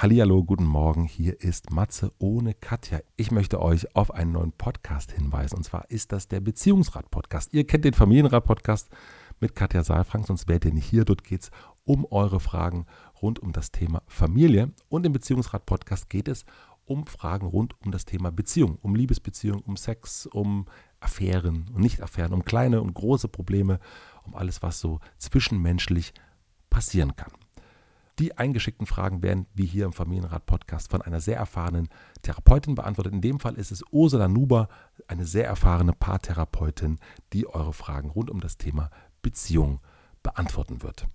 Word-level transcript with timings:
Hallihallo, 0.00 0.42
guten 0.42 0.64
Morgen. 0.64 1.04
Hier 1.04 1.42
ist 1.42 1.72
Matze 1.72 2.10
ohne 2.18 2.54
Katja. 2.54 3.00
Ich 3.16 3.30
möchte 3.30 3.60
euch 3.60 3.94
auf 3.94 4.14
einen 4.14 4.32
neuen 4.32 4.52
Podcast 4.52 5.12
hinweisen. 5.12 5.56
Und 5.56 5.64
zwar 5.64 5.90
ist 5.90 6.12
das 6.12 6.26
der 6.26 6.40
Beziehungsrat-Podcast. 6.40 7.52
Ihr 7.52 7.66
kennt 7.66 7.84
den 7.84 7.92
Familienrat-Podcast 7.92 8.88
mit 9.40 9.54
Katja 9.54 9.84
Saalfrank, 9.84 10.26
sonst 10.26 10.48
wärt 10.48 10.64
ihr 10.64 10.72
nicht 10.72 10.88
hier. 10.88 11.04
Dort 11.04 11.22
geht 11.22 11.42
es 11.42 11.50
um 11.84 12.06
eure 12.10 12.40
Fragen 12.40 12.86
rund 13.20 13.40
um 13.40 13.52
das 13.52 13.72
Thema 13.72 14.02
Familie. 14.06 14.72
Und 14.88 15.04
im 15.04 15.12
Beziehungsrat-Podcast 15.12 16.08
geht 16.08 16.28
es 16.28 16.46
um 16.86 17.06
Fragen 17.06 17.46
rund 17.46 17.74
um 17.84 17.92
das 17.92 18.06
Thema 18.06 18.32
Beziehung, 18.32 18.78
um 18.80 18.94
Liebesbeziehung, 18.94 19.60
um 19.60 19.76
Sex, 19.76 20.24
um 20.24 20.64
Affären 21.00 21.66
und 21.74 21.82
Nicht-Affären, 21.82 22.32
um 22.32 22.46
kleine 22.46 22.80
und 22.80 22.94
große 22.94 23.28
Probleme, 23.28 23.80
um 24.22 24.34
alles, 24.34 24.62
was 24.62 24.80
so 24.80 24.98
zwischenmenschlich 25.18 26.14
passieren 26.70 27.16
kann. 27.16 27.32
Die 28.20 28.36
eingeschickten 28.36 28.86
Fragen 28.86 29.22
werden, 29.22 29.46
wie 29.54 29.64
hier 29.64 29.86
im 29.86 29.94
Familienrat-Podcast, 29.94 30.90
von 30.90 31.00
einer 31.00 31.22
sehr 31.22 31.38
erfahrenen 31.38 31.88
Therapeutin 32.20 32.74
beantwortet. 32.74 33.14
In 33.14 33.22
dem 33.22 33.40
Fall 33.40 33.54
ist 33.54 33.72
es 33.72 33.82
Ursula 33.92 34.28
Nuber, 34.28 34.68
eine 35.08 35.24
sehr 35.24 35.46
erfahrene 35.46 35.94
Paartherapeutin, 35.94 36.98
die 37.32 37.46
eure 37.46 37.72
Fragen 37.72 38.10
rund 38.10 38.28
um 38.28 38.40
das 38.40 38.58
Thema 38.58 38.90
Beziehung 39.22 39.80
beantworten 40.22 40.82
wird. 40.82 41.06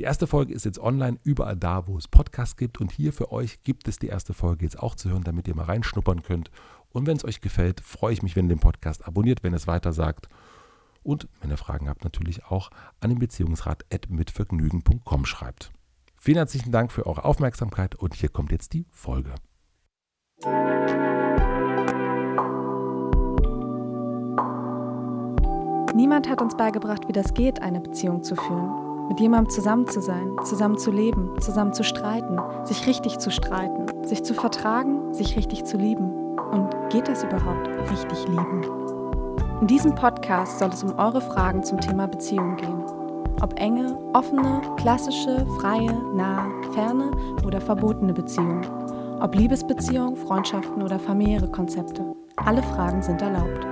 Die 0.00 0.02
erste 0.02 0.26
Folge 0.26 0.52
ist 0.52 0.64
jetzt 0.64 0.80
online, 0.80 1.20
überall 1.22 1.56
da, 1.56 1.86
wo 1.86 1.96
es 1.96 2.08
Podcasts 2.08 2.56
gibt. 2.56 2.80
Und 2.80 2.90
hier 2.90 3.12
für 3.12 3.30
euch 3.30 3.62
gibt 3.62 3.86
es 3.86 4.00
die 4.00 4.08
erste 4.08 4.34
Folge 4.34 4.64
jetzt 4.64 4.80
auch 4.80 4.96
zu 4.96 5.10
hören, 5.10 5.22
damit 5.22 5.46
ihr 5.46 5.54
mal 5.54 5.66
reinschnuppern 5.66 6.24
könnt. 6.24 6.50
Und 6.90 7.06
wenn 7.06 7.16
es 7.16 7.24
euch 7.24 7.40
gefällt, 7.40 7.80
freue 7.82 8.14
ich 8.14 8.24
mich, 8.24 8.34
wenn 8.34 8.46
ihr 8.46 8.56
den 8.56 8.58
Podcast 8.58 9.06
abonniert, 9.06 9.44
wenn 9.44 9.54
es 9.54 9.68
weiter 9.68 9.92
sagt. 9.92 10.28
Und 11.04 11.28
wenn 11.40 11.50
ihr 11.50 11.56
Fragen 11.56 11.88
habt, 11.88 12.02
natürlich 12.02 12.44
auch 12.46 12.70
an 12.98 13.10
den 13.10 13.20
Beziehungsrat 13.20 13.84
mitvergnügen.com 14.08 15.24
schreibt. 15.24 15.72
Vielen 16.24 16.36
herzlichen 16.36 16.70
Dank 16.70 16.92
für 16.92 17.04
eure 17.04 17.24
Aufmerksamkeit 17.24 17.96
und 17.96 18.14
hier 18.14 18.28
kommt 18.28 18.52
jetzt 18.52 18.74
die 18.74 18.86
Folge. 18.92 19.34
Niemand 25.96 26.30
hat 26.30 26.40
uns 26.40 26.56
beigebracht, 26.56 27.08
wie 27.08 27.12
das 27.12 27.34
geht, 27.34 27.60
eine 27.60 27.80
Beziehung 27.80 28.22
zu 28.22 28.36
führen. 28.36 29.08
Mit 29.08 29.18
jemandem 29.18 29.50
zusammen 29.50 29.88
zu 29.88 30.00
sein, 30.00 30.36
zusammen 30.44 30.78
zu 30.78 30.92
leben, 30.92 31.40
zusammen 31.40 31.72
zu 31.72 31.82
streiten, 31.82 32.38
sich 32.66 32.86
richtig 32.86 33.18
zu 33.18 33.32
streiten, 33.32 34.06
sich 34.06 34.22
zu 34.22 34.32
vertragen, 34.32 35.12
sich 35.12 35.36
richtig 35.36 35.64
zu 35.64 35.76
lieben. 35.76 36.38
Und 36.38 36.70
geht 36.90 37.08
das 37.08 37.24
überhaupt, 37.24 37.66
richtig 37.90 38.28
lieben? 38.28 38.62
In 39.60 39.66
diesem 39.66 39.96
Podcast 39.96 40.60
soll 40.60 40.68
es 40.68 40.84
um 40.84 40.96
eure 41.00 41.20
Fragen 41.20 41.64
zum 41.64 41.80
Thema 41.80 42.06
Beziehung 42.06 42.54
gehen. 42.54 42.81
Ob 43.42 43.58
enge, 43.58 43.98
offene, 44.12 44.60
klassische, 44.76 45.44
freie, 45.58 45.92
nahe, 46.14 46.48
ferne 46.74 47.10
oder 47.44 47.60
verbotene 47.60 48.12
Beziehungen. 48.12 48.64
Ob 49.20 49.34
Liebesbeziehungen, 49.34 50.14
Freundschaften 50.14 50.80
oder 50.80 51.00
familiäre 51.00 51.48
Konzepte. 51.48 52.04
Alle 52.36 52.62
Fragen 52.62 53.02
sind 53.02 53.20
erlaubt. 53.20 53.66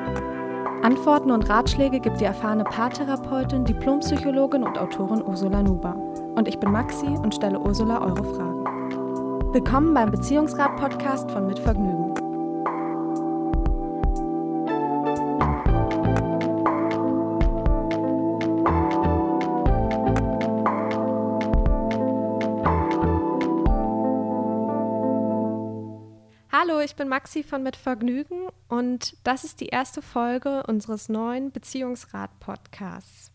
Antworten 0.83 1.31
und 1.31 1.49
Ratschläge 1.49 2.01
gibt 2.01 2.21
die 2.21 2.25
erfahrene 2.25 2.65
Paartherapeutin, 2.65 3.65
Diplompsychologin 3.65 4.65
und 4.65 4.77
Autorin 4.77 5.23
Ursula 5.23 5.63
Nuber. 5.63 5.95
Und 6.35 6.49
ich 6.49 6.59
bin 6.59 6.73
Maxi 6.73 7.07
und 7.07 7.35
stelle 7.35 7.61
Ursula 7.61 8.01
eure 8.03 8.25
Fragen. 8.25 8.65
Willkommen 9.53 9.95
beim 9.95 10.11
Beziehungsrat-Podcast 10.11 11.31
von 11.31 11.47
Mitvergnügen. 11.47 12.00
Ich 26.83 26.97
bin 26.97 27.09
Maxi 27.09 27.43
von 27.43 27.63
Mit 27.63 27.77
Vergnügen 27.77 28.49
und 28.69 29.17
das 29.25 29.45
ist 29.45 29.61
die 29.61 29.67
erste 29.67 30.03
Folge 30.03 30.63
unseres 30.67 31.09
neuen 31.09 31.53
Beziehungsrat-Podcasts. 31.53 33.31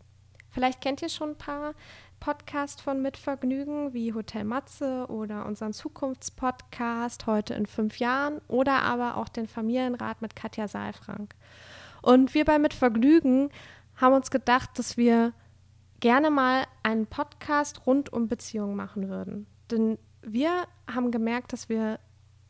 Vielleicht 0.49 0.81
kennt 0.81 1.01
ihr 1.01 1.09
schon 1.09 1.31
ein 1.31 1.37
paar 1.37 1.73
Podcasts 2.19 2.81
von 2.81 3.01
Mit 3.01 3.17
Vergnügen 3.17 3.93
wie 3.93 4.13
Hotel 4.13 4.45
Matze 4.45 5.05
oder 5.09 5.45
unseren 5.45 5.73
Zukunftspodcast 5.73 7.27
heute 7.27 7.53
in 7.53 7.67
fünf 7.67 7.99
Jahren 7.99 8.41
oder 8.47 8.81
aber 8.81 9.17
auch 9.17 9.29
den 9.29 9.47
Familienrat 9.47 10.21
mit 10.21 10.35
Katja 10.35 10.67
Saalfrank. 10.67 11.35
Und 12.01 12.33
wir 12.33 12.45
bei 12.45 12.57
Mit 12.57 12.73
Vergnügen 12.73 13.49
haben 13.95 14.13
uns 14.13 14.31
gedacht, 14.31 14.71
dass 14.79 14.97
wir 14.97 15.33
gerne 15.99 16.31
mal 16.31 16.63
einen 16.83 17.05
Podcast 17.05 17.85
rund 17.85 18.11
um 18.11 18.27
Beziehungen 18.27 18.75
machen 18.75 19.09
würden. 19.09 19.45
Denn 19.69 19.99
wir 20.21 20.67
haben 20.91 21.11
gemerkt, 21.11 21.53
dass 21.53 21.69
wir 21.69 21.99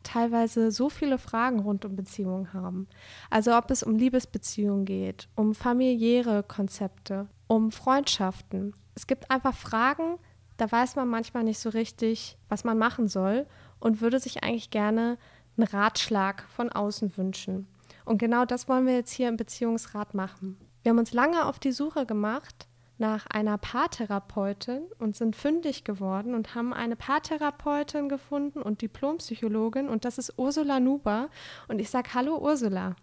teilweise 0.06 0.70
so 0.70 0.88
viele 0.88 1.18
Fragen 1.18 1.58
rund 1.58 1.84
um 1.84 1.96
Beziehungen 1.96 2.52
haben. 2.52 2.86
Also 3.28 3.56
ob 3.56 3.70
es 3.70 3.82
um 3.82 3.96
Liebesbeziehungen 3.96 4.84
geht, 4.84 5.28
um 5.34 5.54
familiäre 5.54 6.42
Konzepte, 6.42 7.26
um 7.48 7.72
Freundschaften. 7.72 8.74
Es 8.94 9.06
gibt 9.06 9.30
einfach 9.30 9.54
Fragen, 9.54 10.18
da 10.56 10.70
weiß 10.70 10.96
man 10.96 11.08
manchmal 11.08 11.44
nicht 11.44 11.58
so 11.58 11.70
richtig, 11.70 12.38
was 12.48 12.64
man 12.64 12.78
machen 12.78 13.08
soll 13.08 13.46
und 13.80 14.00
würde 14.00 14.20
sich 14.20 14.42
eigentlich 14.42 14.70
gerne 14.70 15.18
einen 15.56 15.66
Ratschlag 15.66 16.44
von 16.48 16.70
außen 16.70 17.16
wünschen. 17.16 17.66
Und 18.04 18.18
genau 18.18 18.44
das 18.44 18.68
wollen 18.68 18.86
wir 18.86 18.94
jetzt 18.94 19.12
hier 19.12 19.28
im 19.28 19.36
Beziehungsrat 19.36 20.14
machen. 20.14 20.56
Wir 20.82 20.90
haben 20.90 20.98
uns 20.98 21.12
lange 21.12 21.46
auf 21.46 21.58
die 21.58 21.72
Suche 21.72 22.06
gemacht 22.06 22.65
nach 22.98 23.26
einer 23.26 23.58
Paartherapeutin 23.58 24.82
und 24.98 25.16
sind 25.16 25.36
fündig 25.36 25.84
geworden 25.84 26.34
und 26.34 26.54
haben 26.54 26.72
eine 26.72 26.96
Paartherapeutin 26.96 28.08
gefunden 28.08 28.62
und 28.62 28.82
Diplompsychologin 28.82 29.88
und 29.88 30.04
das 30.04 30.18
ist 30.18 30.34
Ursula 30.36 30.80
Nuber. 30.80 31.28
Und 31.68 31.78
ich 31.78 31.90
sage 31.90 32.10
Hallo 32.14 32.38
Ursula. 32.38 32.96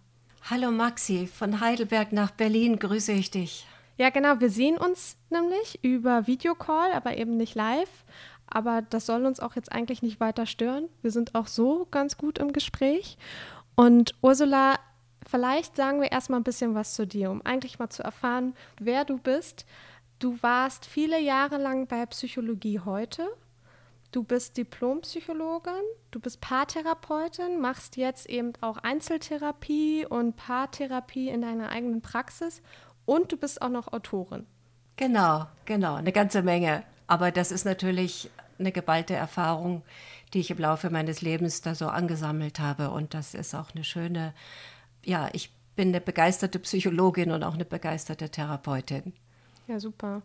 Hallo 0.49 0.71
Maxi, 0.71 1.27
von 1.27 1.59
Heidelberg 1.61 2.11
nach 2.11 2.31
Berlin 2.31 2.77
grüße 2.77 3.13
ich 3.13 3.31
dich. 3.31 3.67
Ja, 3.97 4.09
genau, 4.09 4.39
wir 4.39 4.49
sehen 4.49 4.77
uns 4.77 5.17
nämlich 5.29 5.83
über 5.83 6.25
Videocall, 6.27 6.91
aber 6.93 7.15
eben 7.17 7.37
nicht 7.37 7.55
live. 7.55 8.03
Aber 8.47 8.81
das 8.81 9.05
soll 9.05 9.25
uns 9.25 9.39
auch 9.39 9.55
jetzt 9.55 9.71
eigentlich 9.71 10.01
nicht 10.01 10.19
weiter 10.19 10.45
stören. 10.45 10.89
Wir 11.01 11.11
sind 11.11 11.35
auch 11.35 11.47
so 11.47 11.87
ganz 11.91 12.17
gut 12.17 12.39
im 12.39 12.53
Gespräch. 12.53 13.17
Und 13.75 14.15
Ursula 14.21 14.79
Vielleicht 15.29 15.75
sagen 15.75 16.01
wir 16.01 16.11
erstmal 16.11 16.39
ein 16.39 16.43
bisschen 16.43 16.75
was 16.75 16.93
zu 16.95 17.07
dir, 17.07 17.31
um 17.31 17.41
eigentlich 17.45 17.79
mal 17.79 17.89
zu 17.89 18.03
erfahren, 18.03 18.53
wer 18.79 19.05
du 19.05 19.17
bist. 19.17 19.65
Du 20.19 20.37
warst 20.41 20.85
viele 20.85 21.19
Jahre 21.19 21.57
lang 21.57 21.87
bei 21.87 22.05
Psychologie 22.05 22.79
heute. 22.79 23.27
Du 24.11 24.23
bist 24.23 24.57
Diplompsychologin, 24.57 25.81
du 26.11 26.19
bist 26.19 26.39
Paartherapeutin, 26.39 27.59
machst 27.59 27.97
jetzt 27.97 28.29
eben 28.29 28.53
auch 28.61 28.77
Einzeltherapie 28.77 30.05
und 30.05 30.35
Paartherapie 30.35 31.29
in 31.29 31.41
deiner 31.41 31.69
eigenen 31.69 32.01
Praxis 32.01 32.61
und 33.05 33.31
du 33.31 33.37
bist 33.37 33.61
auch 33.61 33.69
noch 33.69 33.91
Autorin. 33.91 34.45
Genau, 34.97 35.47
genau, 35.65 35.95
eine 35.95 36.11
ganze 36.11 36.43
Menge. 36.43 36.83
Aber 37.07 37.31
das 37.31 37.51
ist 37.51 37.65
natürlich 37.65 38.29
eine 38.59 38.71
geballte 38.71 39.15
Erfahrung, 39.15 39.81
die 40.33 40.39
ich 40.39 40.51
im 40.51 40.59
Laufe 40.59 40.89
meines 40.89 41.21
Lebens 41.21 41.61
da 41.61 41.75
so 41.75 41.87
angesammelt 41.87 42.59
habe. 42.59 42.91
Und 42.91 43.13
das 43.13 43.33
ist 43.33 43.55
auch 43.55 43.71
eine 43.73 43.83
schöne 43.83 44.33
ja, 45.05 45.29
ich 45.33 45.51
bin 45.75 45.89
eine 45.89 46.01
begeisterte 46.01 46.59
Psychologin 46.59 47.31
und 47.31 47.43
auch 47.43 47.53
eine 47.53 47.65
begeisterte 47.65 48.29
Therapeutin. 48.29 49.13
Ja, 49.67 49.79
super. 49.79 50.21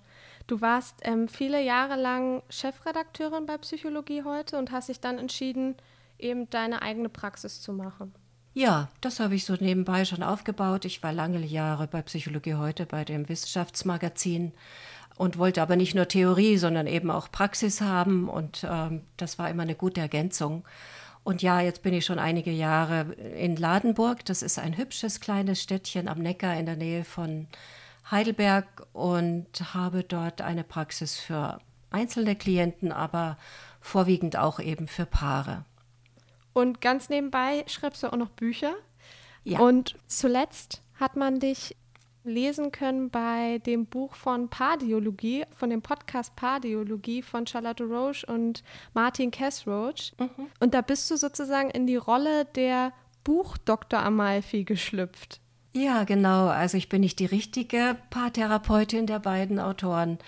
Du 0.47 0.61
warst 0.61 0.97
ähm, 1.03 1.28
viele 1.28 1.62
Jahre 1.62 2.00
lang 2.00 2.43
Chefredakteurin 2.49 3.47
bei 3.47 3.59
Psychologie 3.59 4.22
heute 4.25 4.59
und 4.59 4.72
hast 4.72 4.89
dich 4.89 5.00
dann 5.00 5.19
entschieden, 5.19 5.77
eben 6.19 6.49
deine 6.50 6.83
eigene 6.83 7.09
Praxis 7.09 7.61
zu 7.61 7.72
machen. 7.72 8.15
Ja, 8.55 8.89
das 9.00 9.21
habe 9.21 9.34
ich 9.34 9.44
so 9.44 9.55
nebenbei 9.55 10.05
schon 10.05 10.22
aufgebaut. 10.22 10.84
Ich 10.84 11.03
war 11.03 11.12
lange 11.12 11.39
Jahre 11.45 11.87
bei 11.87 12.03
Psychologie 12.03 12.55
heute, 12.55 12.87
bei 12.87 13.05
dem 13.05 13.28
Wissenschaftsmagazin 13.28 14.53
und 15.16 15.39
wollte 15.39 15.62
aber 15.62 15.77
nicht 15.77 15.95
nur 15.95 16.09
Theorie, 16.09 16.56
sondern 16.56 16.87
eben 16.87 17.10
auch 17.10 17.31
Praxis 17.31 17.81
haben 17.81 18.28
und 18.28 18.66
ähm, 18.69 19.03
das 19.16 19.39
war 19.39 19.50
immer 19.50 19.62
eine 19.62 19.75
gute 19.75 20.00
Ergänzung. 20.00 20.65
Und 21.28 21.42
ja, 21.42 21.60
jetzt 21.60 21.83
bin 21.83 21.92
ich 21.92 22.07
schon 22.07 22.19
einige 22.19 22.51
Jahre 22.51 23.13
in 23.36 23.57
Ladenburg. 23.57 24.25
Das 24.25 24.41
ist 24.41 24.59
ein 24.59 24.78
hübsches 24.78 25.21
kleines 25.21 25.60
Städtchen 25.63 26.09
am 26.09 26.21
Neckar 26.21 26.57
in 26.57 26.65
der 26.65 26.77
Nähe 26.77 27.04
von 27.04 27.48
Heidelberg 28.10 28.86
und 28.95 29.75
habe 29.75 30.04
dort 30.04 30.41
eine 30.41 30.65
Praxis 30.65 31.19
für 31.19 31.60
einzelne 31.91 32.34
Klienten, 32.34 32.92
aber 32.92 33.36
vorwiegend 33.83 34.39
auch 34.39 34.59
eben 34.59 34.89
für 34.89 35.04
Paare. 35.04 35.66
Und 36.54 36.80
ganz 36.80 37.10
nebenbei 37.10 37.63
schreibst 37.66 38.03
du 38.03 38.07
auch 38.07 38.16
noch 38.16 38.30
Bücher. 38.30 38.72
Ja. 39.45 39.59
Und 39.59 39.97
zuletzt 40.07 40.80
hat 40.98 41.15
man 41.15 41.41
dich 41.41 41.77
lesen 42.28 42.72
können 42.72 43.10
bei 43.10 43.59
dem 43.66 43.86
Buch 43.86 44.15
von 44.15 44.48
Paardiologie, 44.48 45.45
von 45.54 45.71
dem 45.71 45.83
Podcast 45.83 46.36
Paardiologie 46.36 47.22
von 47.22 47.47
Charlotte 47.47 47.84
Roche 47.84 48.27
und 48.27 48.63
Martin 48.95 49.30
Kessroach. 49.30 50.13
Mhm. 50.19 50.47
Und 50.60 50.75
da 50.75 50.80
bist 50.80 51.10
du 51.10 51.16
sozusagen 51.16 51.71
in 51.71 51.86
die 51.86 51.97
Rolle 51.97 52.45
der 52.45 52.92
Buchdoktor 53.25 54.01
Amalfi 54.01 54.65
geschlüpft. 54.65 55.41
Ja, 55.75 56.04
genau. 56.04 56.48
Also 56.48 56.77
ich 56.77 56.89
bin 56.89 57.01
nicht 57.03 57.19
die 57.19 57.27
richtige 57.27 57.97
Paartherapeutin 58.10 59.07
der 59.07 59.19
beiden 59.19 59.60
Autoren. 59.60 60.19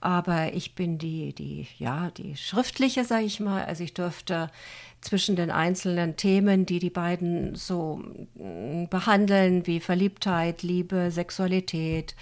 Aber 0.00 0.52
ich 0.54 0.74
bin 0.74 0.98
die, 0.98 1.34
die, 1.34 1.66
ja, 1.78 2.10
die 2.10 2.36
schriftliche, 2.36 3.04
sage 3.04 3.24
ich 3.24 3.40
mal. 3.40 3.64
Also 3.64 3.84
ich 3.84 3.94
durfte 3.94 4.50
zwischen 5.00 5.36
den 5.36 5.50
einzelnen 5.50 6.16
Themen, 6.16 6.66
die 6.66 6.78
die 6.78 6.90
beiden 6.90 7.54
so 7.54 8.00
mm, 8.34 8.86
behandeln, 8.90 9.66
wie 9.66 9.80
Verliebtheit, 9.80 10.62
Liebe, 10.62 11.10
Sexualität, 11.10 12.14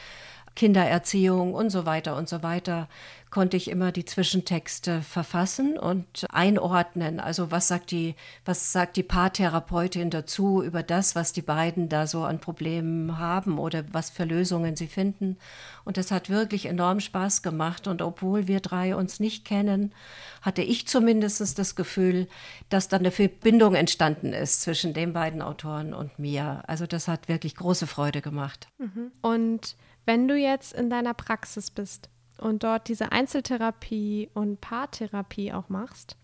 Kindererziehung 0.56 1.54
und 1.54 1.70
so 1.70 1.86
weiter 1.86 2.16
und 2.16 2.28
so 2.28 2.42
weiter, 2.42 2.88
konnte 3.30 3.56
ich 3.56 3.68
immer 3.68 3.92
die 3.92 4.04
Zwischentexte 4.04 5.02
verfassen 5.02 5.78
und 5.78 6.24
einordnen. 6.30 7.20
Also 7.20 7.50
was 7.50 7.68
sagt 7.68 7.90
die, 7.90 8.14
was 8.44 8.72
sagt 8.72 8.96
die 8.96 9.02
Paartherapeutin 9.02 10.10
dazu 10.10 10.62
über 10.62 10.82
das, 10.82 11.14
was 11.14 11.32
die 11.32 11.42
beiden 11.42 11.88
da 11.88 12.06
so 12.06 12.24
an 12.24 12.40
Problemen 12.40 13.18
haben 13.18 13.58
oder 13.58 13.84
was 13.92 14.10
für 14.10 14.24
Lösungen 14.24 14.74
sie 14.76 14.86
finden. 14.86 15.36
Und 15.84 15.98
das 15.98 16.10
hat 16.10 16.30
wirklich 16.30 16.66
enorm 16.66 17.00
Spaß 17.00 17.42
gemacht. 17.42 17.86
Und 17.88 18.00
obwohl 18.00 18.48
wir 18.48 18.60
drei 18.60 18.96
uns 18.96 19.20
nicht 19.20 19.44
kennen, 19.44 19.92
hatte 20.40 20.62
ich 20.62 20.86
zumindest 20.86 21.58
das 21.58 21.76
Gefühl, 21.76 22.28
dass 22.70 22.88
da 22.88 22.96
eine 22.96 23.10
Verbindung 23.10 23.74
entstanden 23.74 24.32
ist 24.32 24.62
zwischen 24.62 24.94
den 24.94 25.12
beiden 25.12 25.42
Autoren 25.42 25.92
und 25.92 26.18
mir. 26.18 26.62
Also 26.68 26.86
das 26.86 27.06
hat 27.06 27.28
wirklich 27.28 27.56
große 27.56 27.86
Freude 27.86 28.22
gemacht. 28.22 28.68
Mhm. 28.78 29.12
Und 29.20 29.76
wenn 30.06 30.28
du 30.28 30.36
jetzt 30.36 30.72
in 30.72 30.88
deiner 30.88 31.14
Praxis 31.14 31.70
bist 31.70 32.08
und 32.38 32.64
dort 32.64 32.88
diese 32.88 33.12
Einzeltherapie 33.12 34.30
und 34.34 34.60
Paartherapie 34.60 35.52
auch 35.52 35.68
machst, 35.68 36.16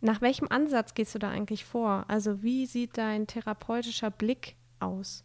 nach 0.00 0.20
welchem 0.20 0.48
Ansatz 0.48 0.94
gehst 0.94 1.14
du 1.14 1.20
da 1.20 1.30
eigentlich 1.30 1.64
vor? 1.64 2.04
Also 2.08 2.42
wie 2.42 2.66
sieht 2.66 2.98
dein 2.98 3.28
therapeutischer 3.28 4.10
Blick 4.10 4.56
aus? 4.80 5.22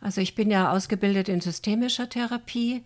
Also 0.00 0.20
ich 0.20 0.34
bin 0.34 0.50
ja 0.50 0.70
ausgebildet 0.72 1.28
in 1.28 1.40
systemischer 1.40 2.08
Therapie 2.08 2.84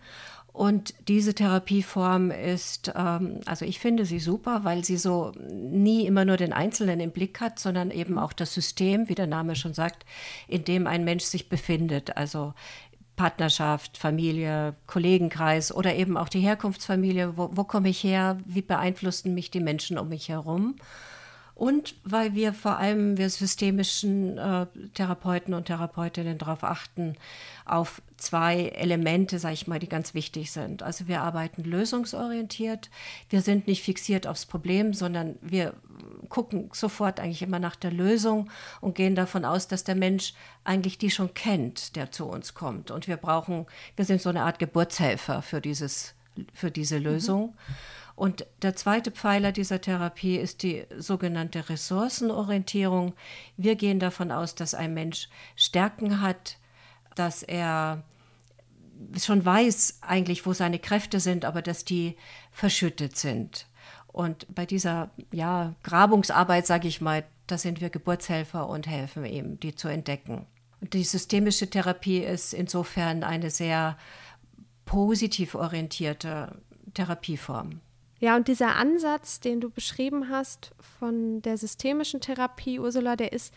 und 0.55 0.93
diese 1.09 1.33
Therapieform 1.33 2.31
ist, 2.31 2.93
ähm, 2.95 3.41
also 3.45 3.65
ich 3.65 3.79
finde 3.79 4.05
sie 4.05 4.19
super, 4.19 4.63
weil 4.63 4.85
sie 4.85 4.95
so 4.95 5.33
nie 5.37 6.05
immer 6.07 6.23
nur 6.23 6.37
den 6.37 6.53
Einzelnen 6.53 7.01
im 7.01 7.11
Blick 7.11 7.41
hat, 7.41 7.59
sondern 7.59 7.91
eben 7.91 8.17
auch 8.17 8.31
das 8.31 8.53
System, 8.53 9.09
wie 9.09 9.15
der 9.15 9.27
Name 9.27 9.57
schon 9.57 9.73
sagt, 9.73 10.05
in 10.47 10.63
dem 10.63 10.87
ein 10.87 11.03
Mensch 11.03 11.25
sich 11.25 11.49
befindet. 11.49 12.15
Also 12.15 12.53
Partnerschaft, 13.15 13.97
Familie, 13.97 14.75
Kollegenkreis 14.87 15.73
oder 15.73 15.95
eben 15.95 16.17
auch 16.17 16.29
die 16.29 16.41
Herkunftsfamilie. 16.41 17.37
Wo, 17.37 17.49
wo 17.53 17.63
komme 17.63 17.89
ich 17.89 18.03
her? 18.03 18.37
Wie 18.45 18.61
beeinflussen 18.61 19.33
mich 19.33 19.51
die 19.51 19.59
Menschen 19.59 19.97
um 19.97 20.09
mich 20.09 20.29
herum? 20.29 20.75
Und 21.55 21.95
weil 22.03 22.35
wir 22.35 22.53
vor 22.53 22.77
allem, 22.77 23.17
wir 23.17 23.29
systemischen 23.29 24.37
äh, 24.37 24.67
Therapeuten 24.93 25.53
und 25.53 25.67
Therapeutinnen 25.67 26.37
darauf 26.37 26.65
achten, 26.65 27.15
auf 27.63 28.01
zwei 28.17 28.67
Elemente, 28.67 29.39
sage 29.39 29.53
ich 29.53 29.65
mal, 29.65 29.79
die 29.79 29.87
ganz 29.87 30.13
wichtig 30.13 30.51
sind. 30.51 30.83
Also 30.83 31.07
wir 31.07 31.21
arbeiten 31.21 31.63
lösungsorientiert. 31.63 32.89
Wir 33.29 33.41
sind 33.41 33.67
nicht 33.67 33.83
fixiert 33.83 34.27
aufs 34.27 34.45
Problem, 34.45 34.93
sondern 34.93 35.37
wir 35.41 35.73
gucken 36.27 36.69
sofort 36.73 37.21
eigentlich 37.21 37.41
immer 37.41 37.59
nach 37.59 37.77
der 37.77 37.91
Lösung 37.91 38.49
und 38.81 38.95
gehen 38.95 39.15
davon 39.15 39.45
aus, 39.45 39.69
dass 39.69 39.85
der 39.85 39.95
Mensch 39.95 40.33
eigentlich 40.65 40.97
die 40.97 41.09
schon 41.09 41.33
kennt, 41.33 41.95
der 41.95 42.11
zu 42.11 42.25
uns 42.25 42.53
kommt. 42.53 42.91
Und 42.91 43.07
wir 43.07 43.17
brauchen, 43.17 43.65
wir 43.95 44.03
sind 44.03 44.21
so 44.21 44.27
eine 44.27 44.43
Art 44.43 44.59
Geburtshelfer 44.59 45.41
für, 45.41 45.61
dieses, 45.61 46.15
für 46.53 46.69
diese 46.69 46.97
Lösung. 46.97 47.47
Mhm. 47.47 47.75
Und 48.15 48.45
der 48.61 48.75
zweite 48.75 49.11
Pfeiler 49.11 49.51
dieser 49.51 49.81
Therapie 49.81 50.37
ist 50.37 50.63
die 50.63 50.85
sogenannte 50.97 51.69
Ressourcenorientierung. 51.69 53.13
Wir 53.57 53.75
gehen 53.75 53.99
davon 53.99 54.31
aus, 54.31 54.55
dass 54.55 54.73
ein 54.73 54.93
Mensch 54.93 55.27
Stärken 55.55 56.21
hat, 56.21 56.57
dass 57.15 57.43
er 57.43 58.03
schon 59.19 59.43
weiß 59.43 59.99
eigentlich, 60.01 60.45
wo 60.45 60.53
seine 60.53 60.79
Kräfte 60.79 61.19
sind, 61.19 61.43
aber 61.43 61.61
dass 61.61 61.83
die 61.83 62.15
verschüttet 62.51 63.17
sind. 63.17 63.67
Und 64.07 64.47
bei 64.53 64.65
dieser 64.65 65.09
ja, 65.33 65.75
Grabungsarbeit, 65.83 66.65
sage 66.65 66.87
ich 66.87 67.01
mal, 67.01 67.25
da 67.47 67.57
sind 67.57 67.81
wir 67.81 67.89
Geburtshelfer 67.89 68.69
und 68.69 68.87
helfen 68.87 69.25
ihm, 69.25 69.59
die 69.59 69.75
zu 69.75 69.89
entdecken. 69.89 70.47
Und 70.79 70.93
die 70.93 71.03
systemische 71.03 71.69
Therapie 71.69 72.19
ist 72.19 72.53
insofern 72.53 73.23
eine 73.23 73.49
sehr 73.49 73.97
positiv 74.85 75.55
orientierte 75.55 76.61
Therapieform. 76.93 77.81
Ja, 78.19 78.35
und 78.35 78.47
dieser 78.47 78.75
Ansatz, 78.75 79.39
den 79.39 79.59
du 79.59 79.69
beschrieben 79.69 80.29
hast 80.29 80.71
von 80.99 81.41
der 81.41 81.57
systemischen 81.57 82.21
Therapie, 82.21 82.79
Ursula, 82.79 83.15
der 83.15 83.33
ist 83.33 83.53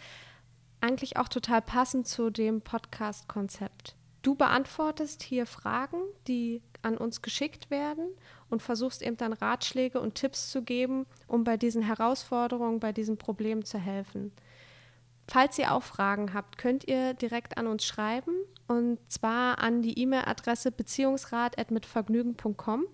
eigentlich 0.81 1.17
auch 1.17 1.29
total 1.29 1.63
passend 1.63 2.09
zu 2.09 2.31
dem 2.31 2.61
Podcast-Konzept. 2.61 3.95
Du 4.23 4.35
beantwortest 4.35 5.23
hier 5.23 5.47
Fragen, 5.47 5.99
die 6.27 6.61
an 6.83 6.97
uns 6.97 7.23
geschickt 7.23 7.71
werden 7.71 8.09
und 8.51 8.63
versuchst 8.63 9.03
eben 9.03 9.17
dann 9.17 9.33
Ratschläge 9.33 10.01
und 10.01 10.17
Tipps 10.17 10.51
zu 10.51 10.63
geben, 10.63 11.07
um 11.29 11.45
bei 11.45 11.57
diesen 11.57 11.83
Herausforderungen, 11.83 12.81
bei 12.81 12.93
diesen 12.93 13.17
Problemen 13.17 13.65
zu 13.65 13.79
helfen. 13.79 14.33
Falls 15.29 15.59
ihr 15.59 15.73
auch 15.73 15.83
Fragen 15.83 16.35
habt, 16.35 16.59
könnt 16.59 16.87
ihr 16.89 17.15
direkt 17.15 17.57
an 17.59 17.67
uns 17.67 17.85
schreiben 17.85 18.33
und 18.67 18.99
zwar 19.09 19.59
an 19.59 19.83
die 19.83 19.99
E-Mail-Adresse 19.99 20.73
beziehungsrat.mitvergnügen.com. 20.73 22.87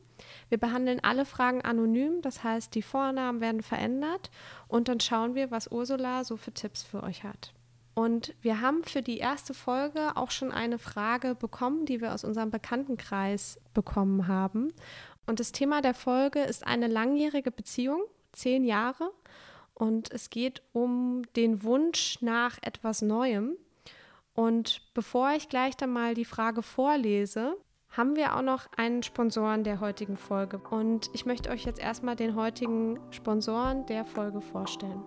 Wir 0.48 0.58
behandeln 0.58 1.00
alle 1.02 1.24
Fragen 1.24 1.62
anonym, 1.62 2.22
das 2.22 2.44
heißt, 2.44 2.74
die 2.74 2.82
Vornamen 2.82 3.40
werden 3.40 3.62
verändert 3.62 4.30
und 4.68 4.88
dann 4.88 5.00
schauen 5.00 5.34
wir, 5.34 5.50
was 5.50 5.70
Ursula 5.70 6.24
so 6.24 6.36
für 6.36 6.52
Tipps 6.52 6.82
für 6.82 7.02
euch 7.02 7.24
hat. 7.24 7.54
Und 7.94 8.34
wir 8.42 8.60
haben 8.60 8.82
für 8.82 9.02
die 9.02 9.18
erste 9.18 9.54
Folge 9.54 10.16
auch 10.16 10.32
schon 10.32 10.50
eine 10.50 10.78
Frage 10.78 11.36
bekommen, 11.36 11.86
die 11.86 12.00
wir 12.00 12.12
aus 12.12 12.24
unserem 12.24 12.50
Bekanntenkreis 12.50 13.60
bekommen 13.72 14.26
haben. 14.26 14.72
Und 15.26 15.40
das 15.40 15.52
Thema 15.52 15.80
der 15.80 15.94
Folge 15.94 16.40
ist 16.40 16.66
eine 16.66 16.88
langjährige 16.88 17.52
Beziehung, 17.52 18.02
zehn 18.32 18.64
Jahre. 18.64 19.12
Und 19.74 20.12
es 20.12 20.30
geht 20.30 20.62
um 20.72 21.22
den 21.36 21.62
Wunsch 21.62 22.18
nach 22.20 22.58
etwas 22.62 23.00
Neuem. 23.00 23.56
Und 24.34 24.82
bevor 24.94 25.32
ich 25.32 25.48
gleich 25.48 25.76
dann 25.76 25.90
mal 25.90 26.14
die 26.14 26.24
Frage 26.24 26.62
vorlese, 26.62 27.56
haben 27.96 28.16
wir 28.16 28.36
auch 28.36 28.42
noch 28.42 28.66
einen 28.76 29.02
Sponsoren 29.02 29.62
der 29.62 29.80
heutigen 29.80 30.16
Folge. 30.16 30.58
Und 30.70 31.10
ich 31.12 31.26
möchte 31.26 31.50
euch 31.50 31.64
jetzt 31.64 31.80
erstmal 31.80 32.16
den 32.16 32.34
heutigen 32.34 32.98
Sponsoren 33.10 33.86
der 33.86 34.04
Folge 34.04 34.40
vorstellen. 34.40 35.02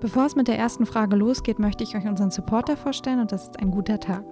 Bevor 0.00 0.26
es 0.26 0.34
mit 0.34 0.48
der 0.48 0.58
ersten 0.58 0.86
Frage 0.86 1.14
losgeht, 1.14 1.58
möchte 1.58 1.84
ich 1.84 1.94
euch 1.94 2.06
unseren 2.06 2.30
Supporter 2.30 2.76
vorstellen 2.76 3.20
und 3.20 3.30
das 3.30 3.44
ist 3.44 3.60
ein 3.60 3.70
guter 3.70 4.00
Tag. 4.00 4.24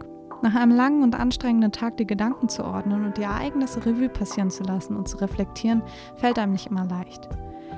Nach 0.42 0.54
einem 0.54 0.74
langen 0.74 1.02
und 1.02 1.14
anstrengenden 1.14 1.70
Tag 1.70 1.98
die 1.98 2.06
Gedanken 2.06 2.48
zu 2.48 2.64
ordnen 2.64 3.04
und 3.04 3.18
die 3.18 3.22
Ereignisse 3.22 3.84
Revue 3.84 4.08
passieren 4.08 4.50
zu 4.50 4.64
lassen 4.64 4.96
und 4.96 5.06
zu 5.06 5.18
reflektieren, 5.18 5.82
fällt 6.16 6.38
einem 6.38 6.52
nicht 6.52 6.66
immer 6.66 6.86
leicht. 6.86 7.28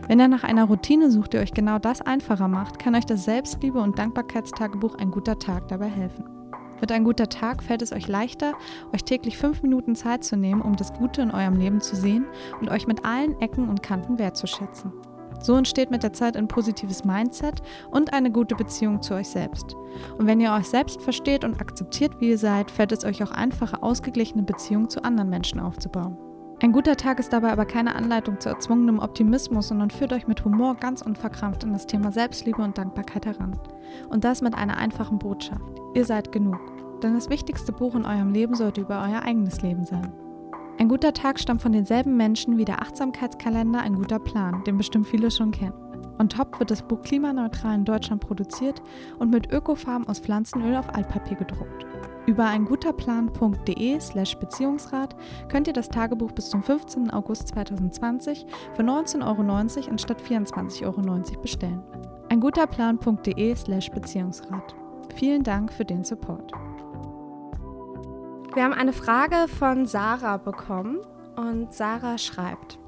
Wenn 0.07 0.21
ihr 0.21 0.29
nach 0.29 0.45
einer 0.45 0.65
Routine 0.65 1.11
sucht, 1.11 1.33
die 1.33 1.39
euch 1.39 1.53
genau 1.53 1.79
das 1.79 2.01
einfacher 2.01 2.49
macht, 2.49 2.79
kann 2.79 2.95
euch 2.95 3.05
das 3.05 3.25
Selbstliebe- 3.25 3.81
und 3.81 3.99
Dankbarkeitstagebuch 3.99 4.95
Ein 4.95 5.11
guter 5.11 5.39
Tag 5.39 5.69
dabei 5.69 5.89
helfen. 5.89 6.42
Mit 6.83 6.91
Ein 6.91 7.05
guter 7.05 7.29
Tag 7.29 7.63
fällt 7.63 7.81
es 7.81 7.93
euch 7.93 8.09
leichter, 8.09 8.55
euch 8.93 9.05
täglich 9.05 9.39
fünf 9.39 9.63
Minuten 9.63 9.95
Zeit 9.95 10.25
zu 10.25 10.37
nehmen, 10.37 10.61
um 10.61 10.75
das 10.75 10.93
Gute 10.93 11.23
in 11.23 11.31
eurem 11.31 11.55
Leben 11.55 11.81
zu 11.81 11.95
sehen 11.95 12.27
und 12.61 12.71
euch 12.71 12.89
mit 12.89 13.05
allen 13.05 13.41
Ecken 13.41 13.69
und 13.69 13.85
Kanten 13.85 14.19
wertzuschätzen. 14.19 14.93
So 15.41 15.57
entsteht 15.57 15.93
mit 15.93 16.03
der 16.03 16.13
Zeit 16.13 16.37
ein 16.37 16.49
positives 16.49 17.05
Mindset 17.05 17.63
und 17.93 18.13
eine 18.13 18.33
gute 18.33 18.57
Beziehung 18.57 19.01
zu 19.01 19.15
euch 19.15 19.29
selbst. 19.29 19.77
Und 20.19 20.27
wenn 20.27 20.41
ihr 20.41 20.53
euch 20.53 20.67
selbst 20.67 21.01
versteht 21.01 21.45
und 21.45 21.61
akzeptiert, 21.61 22.21
wie 22.21 22.31
ihr 22.31 22.39
seid, 22.39 22.69
fällt 22.69 22.91
es 22.91 23.05
euch 23.05 23.23
auch 23.23 23.31
einfacher, 23.31 23.85
ausgeglichene 23.85 24.43
Beziehungen 24.43 24.91
zu 24.91 25.05
anderen 25.05 25.31
Menschen 25.31 25.61
aufzubauen. 25.61 26.19
Ein 26.63 26.71
guter 26.71 26.97
Tag 26.97 27.19
ist 27.19 27.33
dabei 27.33 27.51
aber 27.51 27.65
keine 27.65 27.97
Anleitung 27.97 28.39
zu 28.39 28.49
erzwungenem 28.49 29.01
Optimismus, 29.01 29.67
sondern 29.67 29.91
führt 29.91 30.13
euch 30.13 30.29
mit 30.29 30.45
Humor 30.45 30.77
ganz 30.77 31.03
unverkrampft 31.03 31.65
an 31.65 31.73
das 31.73 31.89
Thema 31.89 32.13
Selbstliebe 32.13 32.63
und 32.63 32.79
Dankbarkeit 32.79 33.27
heran. 33.27 33.59
Und 34.11 34.23
das 34.23 34.43
mit 34.43 34.55
einer 34.55 34.77
einfachen 34.77 35.19
Botschaft. 35.19 35.61
Ihr 35.95 36.05
seid 36.05 36.31
genug. 36.31 36.61
Denn 37.03 37.15
das 37.15 37.31
wichtigste 37.31 37.73
Buch 37.73 37.97
in 37.97 38.05
eurem 38.05 38.33
Leben 38.33 38.55
sollte 38.55 38.83
über 38.83 39.03
euer 39.03 39.23
eigenes 39.25 39.61
Leben 39.61 39.85
sein. 39.85 40.13
Ein 40.79 40.89
guter 40.89 41.13
Tag 41.13 41.41
stammt 41.41 41.63
von 41.63 41.73
denselben 41.73 42.17
Menschen 42.17 42.57
wie 42.59 42.65
der 42.65 42.81
Achtsamkeitskalender 42.81 43.81
Ein 43.81 43.97
guter 43.97 44.21
Plan, 44.21 44.63
den 44.63 44.77
bestimmt 44.77 45.09
viele 45.09 45.33
schon 45.33 45.51
kennen. 45.51 45.75
On 46.21 46.29
top 46.29 46.61
wird 46.61 46.71
das 46.71 46.83
Buch 46.83 47.03
klimaneutral 47.03 47.75
in 47.75 47.85
Deutschland 47.85 48.21
produziert 48.21 48.81
und 49.19 49.33
mit 49.33 49.53
Ökofarben 49.53 50.07
aus 50.07 50.21
Pflanzenöl 50.21 50.77
auf 50.77 50.95
Altpapier 50.95 51.39
gedruckt. 51.39 51.87
Über 52.25 52.47
einguterplan.de 52.47 53.99
slash 53.99 54.37
Beziehungsrat 54.37 55.17
könnt 55.49 55.67
ihr 55.67 55.73
das 55.73 55.89
Tagebuch 55.89 56.31
bis 56.31 56.51
zum 56.51 56.63
15. 56.63 57.11
August 57.11 57.49
2020 57.49 58.47
für 58.75 58.83
19,90 58.83 59.27
Euro 59.27 59.91
anstatt 59.91 60.23
24,90 60.23 60.85
Euro 60.85 61.41
bestellen. 61.41 61.83
Einguterplan.de 62.29 63.57
slash 63.57 63.91
Beziehungsrat. 63.91 64.75
Vielen 65.17 65.43
Dank 65.43 65.73
für 65.73 65.85
den 65.85 66.05
Support. 66.05 66.53
Wir 68.55 68.65
haben 68.65 68.75
eine 68.75 68.93
Frage 68.93 69.49
von 69.49 69.87
Sarah 69.87 70.37
bekommen 70.37 71.01
und 71.37 71.73
Sarah 71.73 72.19
schreibt: 72.19 72.79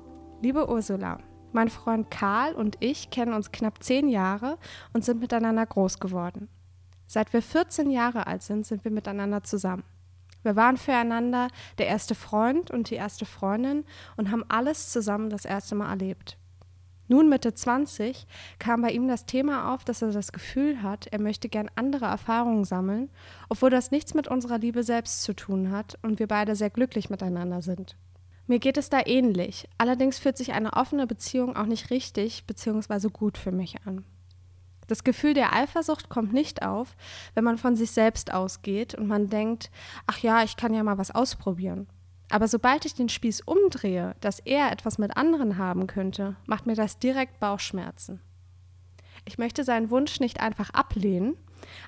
Liebe 0.43 0.71
Ursula, 0.71 1.19
mein 1.53 1.71
Freund 1.71 2.09
Karl 2.11 2.55
und 2.55 2.77
ich 2.79 3.11
kennen 3.11 3.35
uns 3.35 3.51
knapp 3.51 3.83
zehn 3.83 4.09
Jahre 4.09 4.59
und 4.93 5.05
sind 5.05 5.21
miteinander 5.21 5.67
groß 5.67 5.99
geworden. 5.99 6.49
Seit 7.07 7.33
wir 7.33 7.43
14 7.43 7.91
Jahre 7.91 8.27
alt 8.27 8.43
sind, 8.43 8.67
sind 8.67 8.85
wir 8.85 8.91
miteinander 8.91 9.43
zusammen. 9.43 9.85
Wir 10.43 10.57
waren 10.57 10.77
füreinander 10.77 11.49
der 11.79 11.87
erste 11.87 12.15
Freund 12.15 12.71
und 12.71 12.91
die 12.91 12.97
erste 12.97 13.25
Freundin 13.25 13.85
und 14.17 14.31
haben 14.31 14.45
alles 14.49 14.93
zusammen 14.93 15.31
das 15.31 15.45
erste 15.45 15.75
Mal 15.75 15.89
erlebt. 15.89 16.37
Nun 17.07 17.29
Mitte 17.29 17.53
20 17.55 18.27
kam 18.59 18.83
bei 18.83 18.91
ihm 18.91 19.09
das 19.09 19.27
Thema 19.27 19.75
auf, 19.75 19.85
dass 19.85 20.01
er 20.01 20.11
das 20.13 20.33
Gefühl 20.33 20.83
hat, 20.83 21.07
er 21.09 21.21
möchte 21.21 21.49
gern 21.49 21.71
andere 21.75 22.07
Erfahrungen 22.07 22.65
sammeln, 22.65 23.11
obwohl 23.49 23.71
das 23.71 23.91
nichts 23.91 24.15
mit 24.15 24.29
unserer 24.29 24.59
Liebe 24.59 24.83
selbst 24.83 25.23
zu 25.23 25.35
tun 25.35 25.71
hat 25.71 25.99
und 26.03 26.19
wir 26.19 26.27
beide 26.27 26.57
sehr 26.57 26.71
glücklich 26.71 27.11
miteinander 27.11 27.61
sind. 27.61 27.97
Mir 28.47 28.59
geht 28.59 28.77
es 28.77 28.91
da 28.91 29.01
ähnlich, 29.05 29.69
allerdings 29.79 30.19
fühlt 30.19 30.37
sich 30.37 30.53
eine 30.53 30.75
offene 30.75 31.07
Beziehung 31.07 31.57
auch 31.57 31.67
nicht 31.67 31.91
richtig 31.91 32.47
bzw. 32.47 33.09
gut 33.09 33.39
für 33.39 33.53
mich 33.53 33.77
an. 33.87 34.05
Das 34.87 35.05
Gefühl 35.05 35.35
der 35.35 35.53
Eifersucht 35.53 36.09
kommt 36.09 36.33
nicht 36.33 36.63
auf, 36.63 36.97
wenn 37.35 37.45
man 37.45 37.59
von 37.59 37.77
sich 37.77 37.91
selbst 37.91 38.33
ausgeht 38.33 38.95
und 38.95 39.07
man 39.07 39.29
denkt, 39.29 39.71
ach 40.07 40.19
ja, 40.19 40.43
ich 40.43 40.57
kann 40.57 40.75
ja 40.75 40.83
mal 40.83 40.99
was 40.99 41.11
ausprobieren. 41.11 41.87
Aber 42.31 42.49
sobald 42.49 42.85
ich 42.85 42.95
den 42.95 43.09
Spieß 43.09 43.43
umdrehe, 43.43 44.17
dass 44.21 44.41
er 44.41 44.73
etwas 44.73 44.99
mit 44.99 45.17
anderen 45.17 45.59
haben 45.59 45.87
könnte, 45.87 46.37
macht 46.47 46.67
mir 46.67 46.75
das 46.75 46.99
direkt 46.99 47.39
Bauchschmerzen. 47.39 48.21
Ich 49.25 49.39
möchte 49.39 49.65
seinen 49.65 49.91
Wunsch 49.91 50.21
nicht 50.21 50.41
einfach 50.41 50.71
ablehnen, 50.71 51.37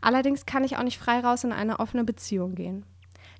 allerdings 0.00 0.46
kann 0.46 0.64
ich 0.64 0.76
auch 0.76 0.82
nicht 0.82 0.98
frei 0.98 1.20
raus 1.20 1.44
in 1.44 1.52
eine 1.52 1.80
offene 1.80 2.04
Beziehung 2.04 2.54
gehen. 2.54 2.84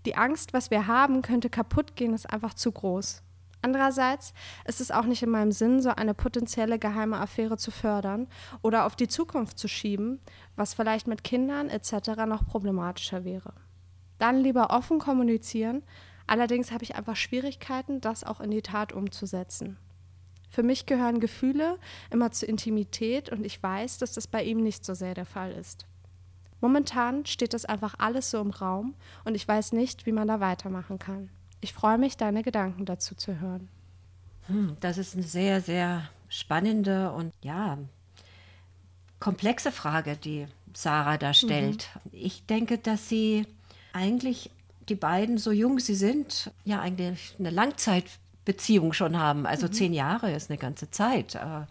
Die 0.05 0.17
Angst, 0.17 0.53
was 0.53 0.71
wir 0.71 0.87
haben, 0.87 1.23
könnte 1.23 1.51
kaputt 1.51 1.97
gehen, 1.97 2.15
ist 2.15 2.31
einfach 2.31 2.55
zu 2.55 2.73
groß. 2.73 3.23
Andererseits 3.63 4.33
ist 4.65 4.81
es 4.81 4.91
auch 4.91 5.05
nicht 5.05 5.23
in 5.23 5.31
meinem 5.31 5.53
Sinn, 5.53 5.81
so 5.81 5.91
eine 5.91 6.15
potenzielle 6.15 6.79
geheime 6.79 7.19
Affäre 7.19 7.57
zu 7.57 7.71
fördern 7.71 8.29
oder 8.63 8.87
auf 8.87 8.97
die 8.97 9.09
Zukunft 9.09 9.59
zu 9.59 9.67
schieben, 9.69 10.21
was 10.55 10.75
vielleicht 10.75 11.07
mit 11.07 11.25
Kindern 11.25 11.69
etc. 11.69 12.25
noch 12.27 12.47
problematischer 12.47 13.25
wäre. 13.25 13.55
Dann 14.19 14.41
lieber 14.41 14.71
offen 14.71 14.99
kommunizieren, 14.99 15.83
allerdings 16.27 16.71
habe 16.71 16.85
ich 16.85 16.95
einfach 16.97 17.17
Schwierigkeiten, 17.17 18.01
das 18.01 18.25
auch 18.25 18.41
in 18.41 18.51
die 18.51 18.63
Tat 18.63 18.93
umzusetzen. 18.93 19.79
Für 20.49 20.63
mich 20.63 20.87
gehören 20.87 21.21
Gefühle 21.21 21.79
immer 22.11 22.31
zur 22.31 22.49
Intimität 22.49 23.31
und 23.31 23.45
ich 23.45 23.63
weiß, 23.63 23.99
dass 23.99 24.13
das 24.13 24.27
bei 24.27 24.43
ihm 24.43 24.63
nicht 24.63 24.85
so 24.85 24.95
sehr 24.95 25.15
der 25.15 25.27
Fall 25.27 25.53
ist. 25.53 25.87
Momentan 26.61 27.27
steht 27.27 27.53
das 27.53 27.65
einfach 27.65 27.97
alles 27.99 28.31
so 28.31 28.41
im 28.41 28.51
Raum 28.51 28.95
und 29.25 29.35
ich 29.35 29.47
weiß 29.47 29.73
nicht, 29.73 30.07
wie 30.07 30.13
man 30.13 30.29
da 30.29 30.41
weitermachen 30.41 30.99
kann. 30.99 31.31
Ich 31.61 31.73
freue 31.73 31.99
mich, 31.99 32.17
deine 32.17 32.43
Gedanken 32.43 32.85
dazu 32.85 33.15
zu 33.15 33.41
hören. 33.41 33.69
Hm, 34.47 34.77
das 34.81 34.99
ist 34.99 35.15
eine 35.15 35.25
sehr, 35.25 35.61
sehr 35.61 36.09
spannende 36.29 37.13
und 37.13 37.33
ja, 37.43 37.79
komplexe 39.19 39.73
Frage, 39.73 40.17
die 40.17 40.47
Sarah 40.75 41.19
da 41.19 41.35
stellt. 41.35 41.89
Mhm. 42.05 42.11
Ich 42.13 42.45
denke, 42.47 42.79
dass 42.79 43.09
sie 43.09 43.47
eigentlich 43.93 44.51
die 44.89 44.95
beiden, 44.95 45.39
so 45.39 45.51
jung 45.51 45.81
sie 45.81 45.95
sind, 45.95 46.51
ja 46.65 46.81
eigentlich 46.81 47.35
eine 47.39 47.51
Langzeitbeziehung 47.51 48.93
schon 48.93 49.19
haben. 49.19 49.47
Also 49.47 49.67
mhm. 49.67 49.73
zehn 49.73 49.93
Jahre 49.93 50.33
ist 50.33 50.51
eine 50.51 50.59
ganze 50.59 50.91
Zeit. 50.91 51.35
Äh, 51.35 51.65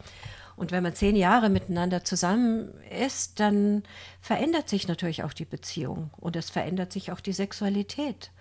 und 0.56 0.72
wenn 0.72 0.84
man 0.84 0.96
zehn 0.96 1.16
Jahre 1.16 1.50
miteinander 1.50 2.04
zusammen 2.04 2.70
ist, 2.90 3.40
dann 3.40 3.84
verändert 4.22 4.70
sich 4.70 4.88
natürlich 4.88 5.24
auch 5.24 5.34
die 5.34 5.46
Beziehung 5.46 6.10
und 6.18 6.36
es 6.36 6.50
verändert 6.50 6.94
sich 6.94 7.12
auch 7.12 7.20
die 7.20 7.34
Sexualität. 7.34 8.32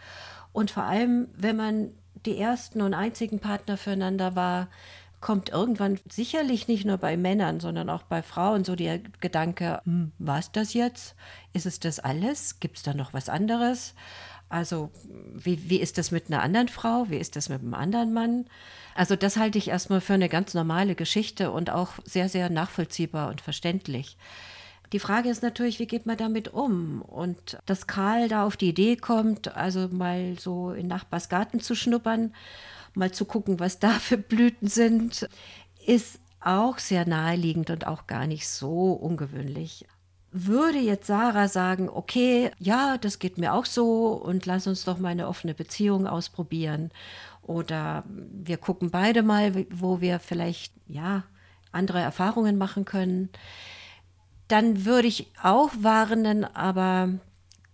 Und 0.54 0.70
vor 0.70 0.84
allem, 0.84 1.26
wenn 1.36 1.56
man 1.56 1.90
die 2.24 2.38
ersten 2.38 2.80
und 2.80 2.94
einzigen 2.94 3.40
Partner 3.40 3.76
füreinander 3.76 4.36
war, 4.36 4.68
kommt 5.20 5.48
irgendwann 5.48 5.98
sicherlich 6.08 6.68
nicht 6.68 6.84
nur 6.84 6.96
bei 6.96 7.16
Männern, 7.16 7.58
sondern 7.58 7.90
auch 7.90 8.04
bei 8.04 8.22
Frauen 8.22 8.64
so 8.64 8.76
der 8.76 9.00
Gedanke, 9.20 9.80
hm, 9.84 10.12
war 10.18 10.38
es 10.38 10.52
das 10.52 10.72
jetzt? 10.72 11.16
Ist 11.52 11.66
es 11.66 11.80
das 11.80 11.98
alles? 11.98 12.60
Gibt 12.60 12.76
es 12.76 12.82
da 12.84 12.94
noch 12.94 13.12
was 13.12 13.28
anderes? 13.28 13.94
Also 14.48 14.92
wie, 15.34 15.68
wie 15.68 15.80
ist 15.80 15.98
das 15.98 16.12
mit 16.12 16.28
einer 16.28 16.42
anderen 16.42 16.68
Frau? 16.68 17.06
Wie 17.08 17.16
ist 17.16 17.34
das 17.34 17.48
mit 17.48 17.60
einem 17.60 17.74
anderen 17.74 18.12
Mann? 18.12 18.46
Also 18.94 19.16
das 19.16 19.36
halte 19.36 19.58
ich 19.58 19.68
erstmal 19.68 20.00
für 20.00 20.14
eine 20.14 20.28
ganz 20.28 20.54
normale 20.54 20.94
Geschichte 20.94 21.50
und 21.50 21.70
auch 21.70 21.94
sehr, 22.04 22.28
sehr 22.28 22.48
nachvollziehbar 22.48 23.28
und 23.28 23.40
verständlich. 23.40 24.16
Die 24.94 25.00
Frage 25.00 25.28
ist 25.28 25.42
natürlich, 25.42 25.80
wie 25.80 25.88
geht 25.88 26.06
man 26.06 26.16
damit 26.16 26.54
um? 26.54 27.02
Und 27.02 27.58
dass 27.66 27.88
Karl 27.88 28.28
da 28.28 28.46
auf 28.46 28.56
die 28.56 28.68
Idee 28.68 28.94
kommt, 28.94 29.56
also 29.56 29.88
mal 29.88 30.38
so 30.38 30.70
in 30.70 30.86
Nachbars 30.86 31.28
Garten 31.28 31.58
zu 31.58 31.74
schnuppern, 31.74 32.32
mal 32.94 33.10
zu 33.10 33.24
gucken, 33.24 33.58
was 33.58 33.80
da 33.80 33.90
für 33.90 34.16
Blüten 34.16 34.68
sind, 34.68 35.28
ist 35.84 36.20
auch 36.38 36.78
sehr 36.78 37.08
naheliegend 37.08 37.70
und 37.70 37.88
auch 37.88 38.06
gar 38.06 38.28
nicht 38.28 38.48
so 38.48 38.92
ungewöhnlich. 38.92 39.84
Würde 40.30 40.78
jetzt 40.78 41.08
Sarah 41.08 41.48
sagen, 41.48 41.88
okay, 41.88 42.52
ja, 42.60 42.96
das 42.96 43.18
geht 43.18 43.36
mir 43.36 43.52
auch 43.52 43.66
so 43.66 44.12
und 44.12 44.46
lass 44.46 44.68
uns 44.68 44.84
doch 44.84 44.98
mal 44.98 45.08
eine 45.08 45.26
offene 45.26 45.54
Beziehung 45.54 46.06
ausprobieren 46.06 46.92
oder 47.42 48.04
wir 48.06 48.58
gucken 48.58 48.92
beide 48.92 49.24
mal, 49.24 49.66
wo 49.72 50.00
wir 50.00 50.20
vielleicht 50.20 50.72
ja 50.86 51.24
andere 51.72 51.98
Erfahrungen 51.98 52.58
machen 52.58 52.84
können. 52.84 53.30
Dann 54.48 54.84
würde 54.84 55.08
ich 55.08 55.32
auch 55.42 55.70
warnen, 55.80 56.44
aber 56.44 57.10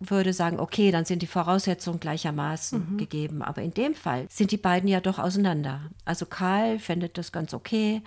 würde 0.01 0.33
sagen, 0.33 0.59
okay, 0.59 0.91
dann 0.91 1.05
sind 1.05 1.21
die 1.21 1.27
Voraussetzungen 1.27 2.01
gleichermaßen 2.01 2.93
mhm. 2.93 2.99
gegeben. 2.99 3.43
Aber 3.43 3.63
in 3.63 3.75
dem 3.75 3.95
Fall 3.95 4.27
sind 4.31 4.51
die 4.51 4.57
beiden 4.57 4.89
ja 4.89 5.01
doch 5.01 5.19
auseinander. 5.19 5.83
Also 6.07 6.25
Karl 6.27 6.79
findet 6.79 7.19
das 7.19 7.33
ganz 7.33 7.53
okay, 7.53 8.03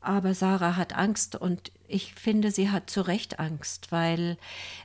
aber 0.00 0.34
Sarah 0.34 0.76
hat 0.76 0.96
Angst 0.96 1.36
und 1.36 1.72
ich 1.86 2.14
finde, 2.14 2.50
sie 2.50 2.70
hat 2.70 2.88
zu 2.88 3.02
Recht 3.02 3.38
Angst, 3.38 3.92
weil 3.92 4.38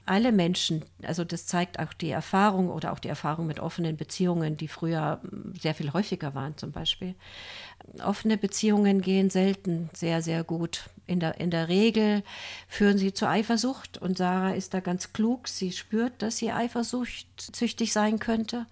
alle 0.05 0.31
Menschen, 0.31 0.83
also 1.03 1.23
das 1.23 1.45
zeigt 1.45 1.79
auch 1.79 1.93
die 1.93 2.09
Erfahrung 2.09 2.69
oder 2.69 2.91
auch 2.91 2.99
die 2.99 3.07
Erfahrung 3.07 3.47
mit 3.47 3.59
offenen 3.59 3.95
Beziehungen, 3.95 4.57
die 4.57 4.67
früher 4.67 5.21
sehr 5.59 5.75
viel 5.75 5.93
häufiger 5.93 6.35
waren 6.35 6.57
zum 6.57 6.71
Beispiel. 6.71 7.15
Offene 8.03 8.37
Beziehungen 8.37 9.01
gehen 9.01 9.29
selten 9.29 9.89
sehr, 9.93 10.21
sehr 10.21 10.43
gut. 10.43 10.89
In 11.07 11.19
der, 11.19 11.39
in 11.39 11.51
der 11.51 11.69
Regel 11.69 12.23
führen 12.67 12.97
sie 12.97 13.13
zu 13.13 13.27
Eifersucht 13.27 13.99
und 13.99 14.17
Sarah 14.17 14.53
ist 14.53 14.73
da 14.73 14.79
ganz 14.79 15.13
klug. 15.13 15.47
Sie 15.47 15.71
spürt, 15.71 16.21
dass 16.21 16.37
sie 16.37 16.51
eifersuchtssüchtig 16.51 17.93
sein 17.93 18.19
könnte 18.19 18.65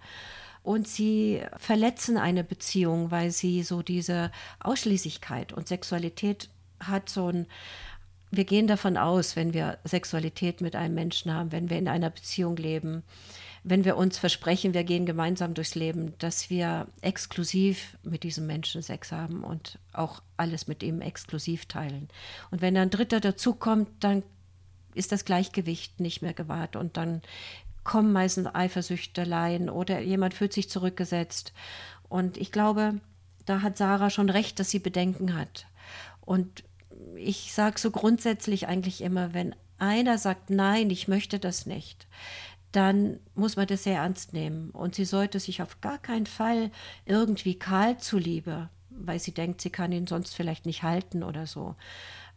und 0.64 0.88
sie 0.88 1.42
verletzen 1.58 2.16
eine 2.16 2.42
Beziehung, 2.42 3.12
weil 3.12 3.30
sie 3.30 3.62
so 3.62 3.82
diese 3.82 4.32
Ausschließlichkeit 4.58 5.52
und 5.52 5.68
Sexualität 5.68 6.48
hat 6.80 7.08
so 7.08 7.28
ein 7.28 7.46
wir 8.36 8.44
gehen 8.44 8.66
davon 8.66 8.96
aus, 8.96 9.36
wenn 9.36 9.54
wir 9.54 9.78
Sexualität 9.84 10.60
mit 10.60 10.74
einem 10.74 10.94
Menschen 10.94 11.32
haben, 11.32 11.52
wenn 11.52 11.70
wir 11.70 11.78
in 11.78 11.86
einer 11.86 12.10
Beziehung 12.10 12.56
leben, 12.56 13.04
wenn 13.62 13.84
wir 13.84 13.96
uns 13.96 14.18
versprechen, 14.18 14.74
wir 14.74 14.84
gehen 14.84 15.06
gemeinsam 15.06 15.54
durchs 15.54 15.74
Leben, 15.74 16.14
dass 16.18 16.50
wir 16.50 16.86
exklusiv 17.00 17.96
mit 18.02 18.22
diesem 18.22 18.46
Menschen 18.46 18.82
Sex 18.82 19.12
haben 19.12 19.44
und 19.44 19.78
auch 19.92 20.20
alles 20.36 20.66
mit 20.66 20.82
ihm 20.82 21.00
exklusiv 21.00 21.66
teilen. 21.66 22.08
Und 22.50 22.60
wenn 22.60 22.76
ein 22.76 22.90
Dritter 22.90 23.20
dazukommt, 23.20 23.88
dann 24.00 24.22
ist 24.94 25.12
das 25.12 25.24
Gleichgewicht 25.24 26.00
nicht 26.00 26.22
mehr 26.22 26.34
gewahrt 26.34 26.76
und 26.76 26.96
dann 26.96 27.22
kommen 27.84 28.12
meistens 28.12 28.48
Eifersüchteleien 28.52 29.70
oder 29.70 30.00
jemand 30.00 30.34
fühlt 30.34 30.52
sich 30.52 30.68
zurückgesetzt. 30.68 31.52
Und 32.08 32.36
ich 32.36 32.50
glaube, 32.50 33.00
da 33.44 33.62
hat 33.62 33.76
Sarah 33.76 34.10
schon 34.10 34.30
recht, 34.30 34.58
dass 34.58 34.70
sie 34.70 34.78
Bedenken 34.78 35.36
hat. 35.36 35.66
Und 36.22 36.64
ich 37.16 37.52
sage 37.52 37.78
so 37.78 37.90
grundsätzlich 37.90 38.66
eigentlich 38.66 39.02
immer, 39.02 39.34
wenn 39.34 39.54
einer 39.78 40.18
sagt, 40.18 40.50
nein, 40.50 40.90
ich 40.90 41.08
möchte 41.08 41.38
das 41.38 41.66
nicht, 41.66 42.06
dann 42.72 43.20
muss 43.34 43.56
man 43.56 43.66
das 43.66 43.84
sehr 43.84 43.98
ernst 43.98 44.32
nehmen. 44.32 44.70
Und 44.70 44.94
sie 44.94 45.04
sollte 45.04 45.38
sich 45.38 45.62
auf 45.62 45.80
gar 45.80 45.98
keinen 45.98 46.26
Fall 46.26 46.70
irgendwie 47.04 47.58
Karl 47.58 47.98
zuliebe, 47.98 48.70
weil 48.90 49.18
sie 49.20 49.32
denkt, 49.32 49.60
sie 49.60 49.70
kann 49.70 49.92
ihn 49.92 50.06
sonst 50.06 50.34
vielleicht 50.34 50.66
nicht 50.66 50.82
halten 50.82 51.22
oder 51.22 51.46
so, 51.46 51.76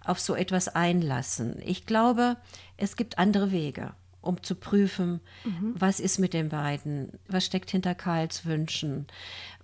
auf 0.03 0.19
so 0.19 0.35
etwas 0.35 0.67
einlassen. 0.67 1.61
Ich 1.63 1.85
glaube, 1.85 2.37
es 2.75 2.97
gibt 2.97 3.17
andere 3.17 3.51
Wege 3.51 3.93
um 4.27 4.43
zu 4.43 4.55
prüfen, 4.55 5.21
mhm. 5.43 5.73
was 5.77 5.99
ist 5.99 6.19
mit 6.19 6.33
den 6.33 6.49
beiden, 6.49 7.13
was 7.27 7.45
steckt 7.45 7.71
hinter 7.71 7.95
Karls 7.95 8.45
Wünschen, 8.45 9.07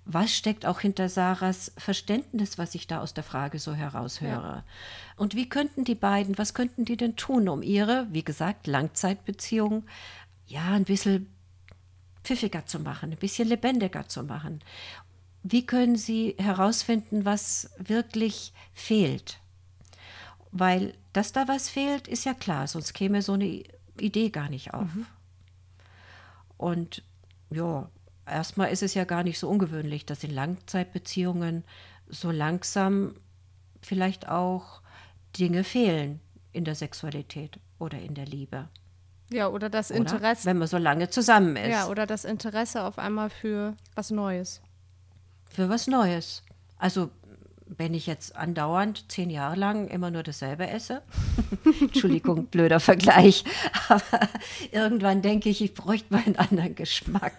was 0.06 0.36
steckt 0.36 0.66
auch 0.66 0.80
hinter 0.80 1.08
Sarahs 1.08 1.72
Verständnis, 1.78 2.58
was 2.58 2.76
ich 2.76 2.88
da 2.88 3.00
aus 3.00 3.14
der 3.14 3.24
Frage 3.24 3.60
so 3.60 3.74
heraushöre. 3.74 4.32
Ja. 4.32 4.64
Und 5.16 5.36
wie 5.36 5.48
könnten 5.48 5.86
die 5.86 5.96
beiden, 5.96 6.38
was 6.38 6.54
könnten 6.54 6.86
die 6.86 6.98
denn 6.98 7.16
tun, 7.16 7.48
um 7.48 7.62
ihre, 7.62 8.08
wie 8.12 8.24
gesagt, 8.24 8.68
Langzeitbeziehung 8.68 9.84
ja 10.46 10.72
ein 10.72 10.84
bisschen 10.84 11.34
pfiffiger 12.24 12.66
zu 12.66 12.80
machen, 12.80 13.12
ein 13.12 13.18
bisschen 13.18 13.48
lebendiger 13.48 14.08
zu 14.08 14.24
machen? 14.24 14.62
Wie 15.44 15.66
können 15.66 15.98
sie 15.98 16.36
herausfinden, 16.38 17.26
was 17.26 17.70
wirklich 17.78 18.54
fehlt? 18.74 19.40
Weil, 20.52 20.94
dass 21.14 21.32
da 21.32 21.48
was 21.48 21.70
fehlt, 21.70 22.08
ist 22.08 22.26
ja 22.26 22.34
klar, 22.34 22.68
sonst 22.68 22.94
käme 22.94 23.22
so 23.22 23.34
eine 23.34 23.64
Idee 24.00 24.30
gar 24.30 24.50
nicht 24.50 24.74
auf. 24.74 24.94
Mhm. 24.94 25.06
Und 26.58 27.04
ja, 27.50 27.90
erstmal 28.26 28.72
ist 28.72 28.84
es 28.84 28.94
ja 28.94 29.04
gar 29.04 29.24
nicht 29.24 29.40
so 29.40 29.50
ungewöhnlich, 29.50 30.06
dass 30.06 30.24
in 30.24 30.32
Langzeitbeziehungen 30.32 31.64
so 32.08 32.32
langsam 32.32 33.16
vielleicht 33.82 34.30
auch 34.30 34.82
Dinge 35.38 35.64
fehlen 35.64 36.20
in 36.52 36.66
der 36.66 36.76
Sexualität 36.76 37.60
oder 37.80 38.00
in 38.00 38.14
der 38.14 38.26
Liebe. 38.26 38.70
Ja, 39.30 39.48
oder 39.48 39.70
das 39.70 39.90
oder? 39.90 40.00
Interesse. 40.00 40.46
Wenn 40.46 40.58
man 40.60 40.68
so 40.68 40.78
lange 40.78 41.10
zusammen 41.10 41.56
ist. 41.56 41.72
Ja, 41.72 41.88
oder 41.88 42.06
das 42.06 42.24
Interesse 42.24 42.84
auf 42.84 43.00
einmal 43.00 43.30
für 43.30 43.76
was 43.96 44.12
Neues. 44.12 44.62
Für 45.50 45.70
was 45.70 45.88
Neues. 45.88 46.44
Also 46.78 47.10
wenn 47.68 47.94
ich 47.94 48.08
jetzt 48.08 48.36
andauernd 48.36 49.12
zehn 49.12 49.30
Jahre 49.30 49.56
lang 49.56 49.88
immer 49.88 50.12
nur 50.12 50.24
dasselbe 50.24 50.68
esse, 50.68 51.02
Entschuldigung, 51.82 52.48
blöder 52.48 52.80
Vergleich, 52.80 53.44
aber 53.90 54.30
irgendwann 54.72 55.22
denke 55.22 55.50
ich, 55.50 55.62
ich 55.62 55.74
bräuchte 55.74 56.14
mal 56.14 56.24
einen 56.26 56.36
anderen 56.36 56.76
Geschmack. 56.76 57.34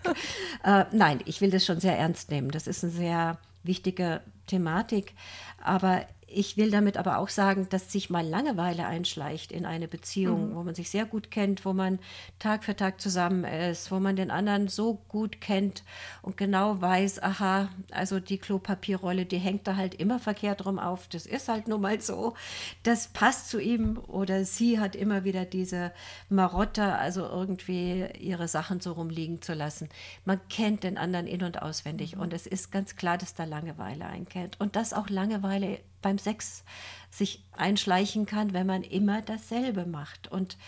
Äh, 0.64 0.84
nein, 0.92 1.20
ich 1.24 1.40
will 1.40 1.50
das 1.50 1.64
schon 1.64 1.80
sehr 1.80 1.98
ernst 1.98 2.30
nehmen. 2.30 2.50
Das 2.50 2.66
ist 2.66 2.84
eine 2.84 2.92
sehr 2.92 3.38
wichtige 3.62 4.20
Thematik. 4.46 5.14
Aber 5.62 6.04
ich 6.26 6.56
will 6.56 6.70
damit 6.70 6.96
aber 6.96 7.18
auch 7.18 7.28
sagen, 7.28 7.68
dass 7.70 7.92
sich 7.92 8.10
mal 8.10 8.26
Langeweile 8.26 8.86
einschleicht 8.86 9.52
in 9.52 9.66
eine 9.66 9.88
Beziehung, 9.88 10.50
mhm. 10.50 10.54
wo 10.54 10.62
man 10.62 10.74
sich 10.74 10.90
sehr 10.90 11.04
gut 11.04 11.30
kennt, 11.30 11.64
wo 11.64 11.72
man 11.72 11.98
Tag 12.38 12.64
für 12.64 12.76
Tag 12.76 13.00
zusammen 13.00 13.44
ist, 13.44 13.90
wo 13.90 14.00
man 14.00 14.16
den 14.16 14.30
anderen 14.30 14.68
so 14.68 14.94
gut 15.08 15.40
kennt 15.40 15.84
und 16.22 16.36
genau 16.36 16.80
weiß, 16.80 17.22
aha, 17.22 17.68
also 17.90 18.20
die 18.20 18.38
Klopapierrolle, 18.38 19.26
die 19.26 19.38
hängt 19.38 19.66
da 19.66 19.76
halt 19.76 19.94
immer 19.94 20.18
verkehrt 20.18 20.64
rum 20.66 20.78
auf. 20.78 21.08
Das 21.08 21.26
ist 21.26 21.48
halt 21.48 21.68
nun 21.68 21.80
mal 21.80 22.00
so. 22.00 22.34
Das 22.82 23.08
passt 23.08 23.48
zu 23.48 23.60
ihm 23.60 23.98
oder 23.98 24.44
sie 24.44 24.80
hat 24.80 24.96
immer 24.96 25.24
wieder 25.24 25.44
diese 25.44 25.92
Marotte, 26.28 26.96
also 26.96 27.22
irgendwie 27.22 28.06
ihre 28.18 28.48
Sachen 28.48 28.80
so 28.80 28.92
rumliegen 28.92 29.42
zu 29.42 29.54
lassen. 29.54 29.88
Man 30.24 30.40
kennt 30.48 30.84
den 30.84 30.98
anderen 30.98 31.26
in- 31.26 31.44
und 31.44 31.62
auswendig 31.62 32.16
mhm. 32.16 32.22
und 32.22 32.32
es 32.32 32.46
ist 32.46 32.72
ganz 32.72 32.96
klar, 32.96 33.18
dass 33.18 33.34
da 33.34 33.44
Langeweile 33.44 34.06
einkennt 34.06 34.60
und 34.60 34.76
dass 34.76 34.92
auch 34.92 35.08
Langeweile 35.08 35.78
beim 36.04 36.18
Sex 36.18 36.64
sich 37.10 37.42
einschleichen 37.52 38.26
kann, 38.26 38.52
wenn 38.52 38.66
man 38.66 38.82
immer 38.82 39.22
dasselbe 39.22 39.86
macht. 39.86 40.30
Und 40.30 40.58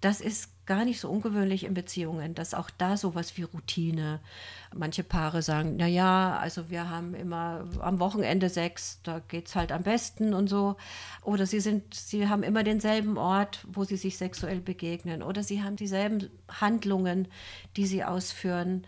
das 0.00 0.20
ist 0.20 0.50
gar 0.66 0.84
nicht 0.84 1.00
so 1.00 1.08
ungewöhnlich 1.08 1.64
in 1.64 1.74
Beziehungen, 1.74 2.34
dass 2.34 2.54
auch 2.54 2.70
da 2.70 2.96
sowas 2.96 3.36
wie 3.36 3.42
Routine. 3.42 4.20
Manche 4.74 5.02
Paare 5.02 5.42
sagen, 5.42 5.76
na 5.78 5.86
ja, 5.86 6.36
also 6.38 6.70
wir 6.70 6.90
haben 6.90 7.14
immer 7.14 7.64
am 7.80 7.98
Wochenende 7.98 8.48
Sex, 8.48 9.00
da 9.02 9.20
geht 9.20 9.48
es 9.48 9.56
halt 9.56 9.72
am 9.72 9.82
besten 9.82 10.34
und 10.34 10.48
so. 10.48 10.76
Oder 11.22 11.46
sie 11.46 11.60
sind, 11.60 11.94
sie 11.94 12.28
haben 12.28 12.42
immer 12.42 12.62
denselben 12.62 13.16
Ort, 13.16 13.64
wo 13.68 13.84
sie 13.84 13.96
sich 13.96 14.16
sexuell 14.18 14.60
begegnen. 14.60 15.22
Oder 15.22 15.42
sie 15.42 15.62
haben 15.62 15.76
dieselben 15.76 16.30
Handlungen, 16.48 17.28
die 17.76 17.86
sie 17.86 18.04
ausführen. 18.04 18.86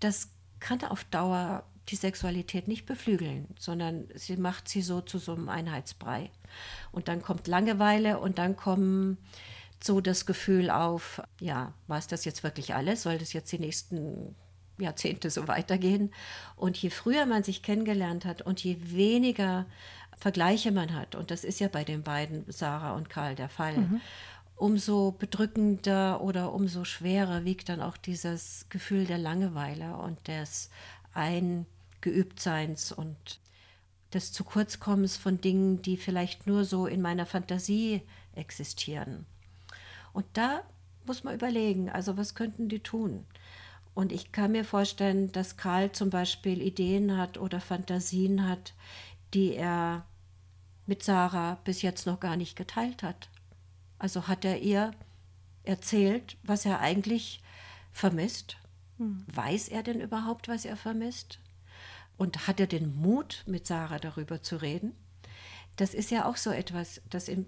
Das 0.00 0.28
kann 0.60 0.84
auf 0.84 1.04
Dauer 1.04 1.64
die 1.88 1.96
Sexualität 1.96 2.68
nicht 2.68 2.86
beflügeln, 2.86 3.48
sondern 3.58 4.08
sie 4.14 4.36
macht 4.36 4.68
sie 4.68 4.82
so 4.82 5.00
zu 5.00 5.18
so 5.18 5.34
einem 5.34 5.48
Einheitsbrei. 5.48 6.30
Und 6.92 7.08
dann 7.08 7.22
kommt 7.22 7.46
Langeweile 7.48 8.18
und 8.18 8.38
dann 8.38 8.56
kommen 8.56 9.18
so 9.82 10.00
das 10.00 10.26
Gefühl 10.26 10.70
auf, 10.70 11.20
ja, 11.40 11.72
war 11.88 11.98
es 11.98 12.06
das 12.06 12.24
jetzt 12.24 12.42
wirklich 12.42 12.74
alles? 12.74 13.02
Soll 13.02 13.18
das 13.18 13.32
jetzt 13.32 13.50
die 13.50 13.58
nächsten 13.58 14.34
Jahrzehnte 14.78 15.30
so 15.30 15.48
weitergehen? 15.48 16.12
Und 16.56 16.76
je 16.76 16.90
früher 16.90 17.26
man 17.26 17.42
sich 17.42 17.62
kennengelernt 17.62 18.24
hat 18.24 18.42
und 18.42 18.62
je 18.62 18.76
weniger 18.80 19.66
Vergleiche 20.16 20.70
man 20.70 20.94
hat, 20.94 21.16
und 21.16 21.32
das 21.32 21.42
ist 21.42 21.58
ja 21.58 21.66
bei 21.66 21.82
den 21.82 22.04
beiden, 22.04 22.44
Sarah 22.46 22.94
und 22.94 23.10
Karl, 23.10 23.34
der 23.34 23.48
Fall, 23.48 23.76
mhm. 23.76 24.00
umso 24.54 25.10
bedrückender 25.10 26.20
oder 26.20 26.52
umso 26.52 26.84
schwerer 26.84 27.44
wiegt 27.44 27.68
dann 27.68 27.82
auch 27.82 27.96
dieses 27.96 28.66
Gefühl 28.68 29.06
der 29.06 29.18
Langeweile 29.18 29.96
und 29.96 30.28
des 30.28 30.70
Eingeübtseins 31.14 32.92
und 32.92 33.40
des 34.12 34.32
Zukurzkommens 34.32 35.16
von 35.16 35.40
Dingen, 35.40 35.82
die 35.82 35.96
vielleicht 35.96 36.46
nur 36.46 36.64
so 36.64 36.86
in 36.86 37.00
meiner 37.00 37.26
Fantasie 37.26 38.02
existieren. 38.34 39.26
Und 40.12 40.26
da 40.34 40.62
muss 41.06 41.24
man 41.24 41.34
überlegen, 41.34 41.90
also 41.90 42.16
was 42.16 42.34
könnten 42.34 42.68
die 42.68 42.80
tun? 42.80 43.24
Und 43.94 44.12
ich 44.12 44.32
kann 44.32 44.52
mir 44.52 44.64
vorstellen, 44.64 45.32
dass 45.32 45.56
Karl 45.56 45.92
zum 45.92 46.10
Beispiel 46.10 46.62
Ideen 46.62 47.16
hat 47.16 47.38
oder 47.38 47.60
Fantasien 47.60 48.48
hat, 48.48 48.74
die 49.34 49.54
er 49.54 50.04
mit 50.86 51.02
Sarah 51.02 51.58
bis 51.64 51.82
jetzt 51.82 52.06
noch 52.06 52.20
gar 52.20 52.36
nicht 52.36 52.56
geteilt 52.56 53.02
hat. 53.02 53.28
Also 53.98 54.28
hat 54.28 54.44
er 54.44 54.60
ihr 54.60 54.92
erzählt, 55.64 56.36
was 56.42 56.64
er 56.66 56.80
eigentlich 56.80 57.42
vermisst 57.92 58.56
hm. 59.02 59.24
Weiß 59.32 59.68
er 59.68 59.82
denn 59.82 60.00
überhaupt, 60.00 60.48
was 60.48 60.64
er 60.64 60.76
vermisst? 60.76 61.40
Und 62.16 62.46
hat 62.46 62.60
er 62.60 62.66
den 62.66 62.94
Mut, 62.94 63.42
mit 63.46 63.66
Sarah 63.66 63.98
darüber 63.98 64.42
zu 64.42 64.56
reden? 64.56 64.92
Das 65.76 65.94
ist 65.94 66.10
ja 66.10 66.26
auch 66.26 66.36
so 66.36 66.50
etwas, 66.50 67.00
das 67.10 67.28
in, 67.28 67.46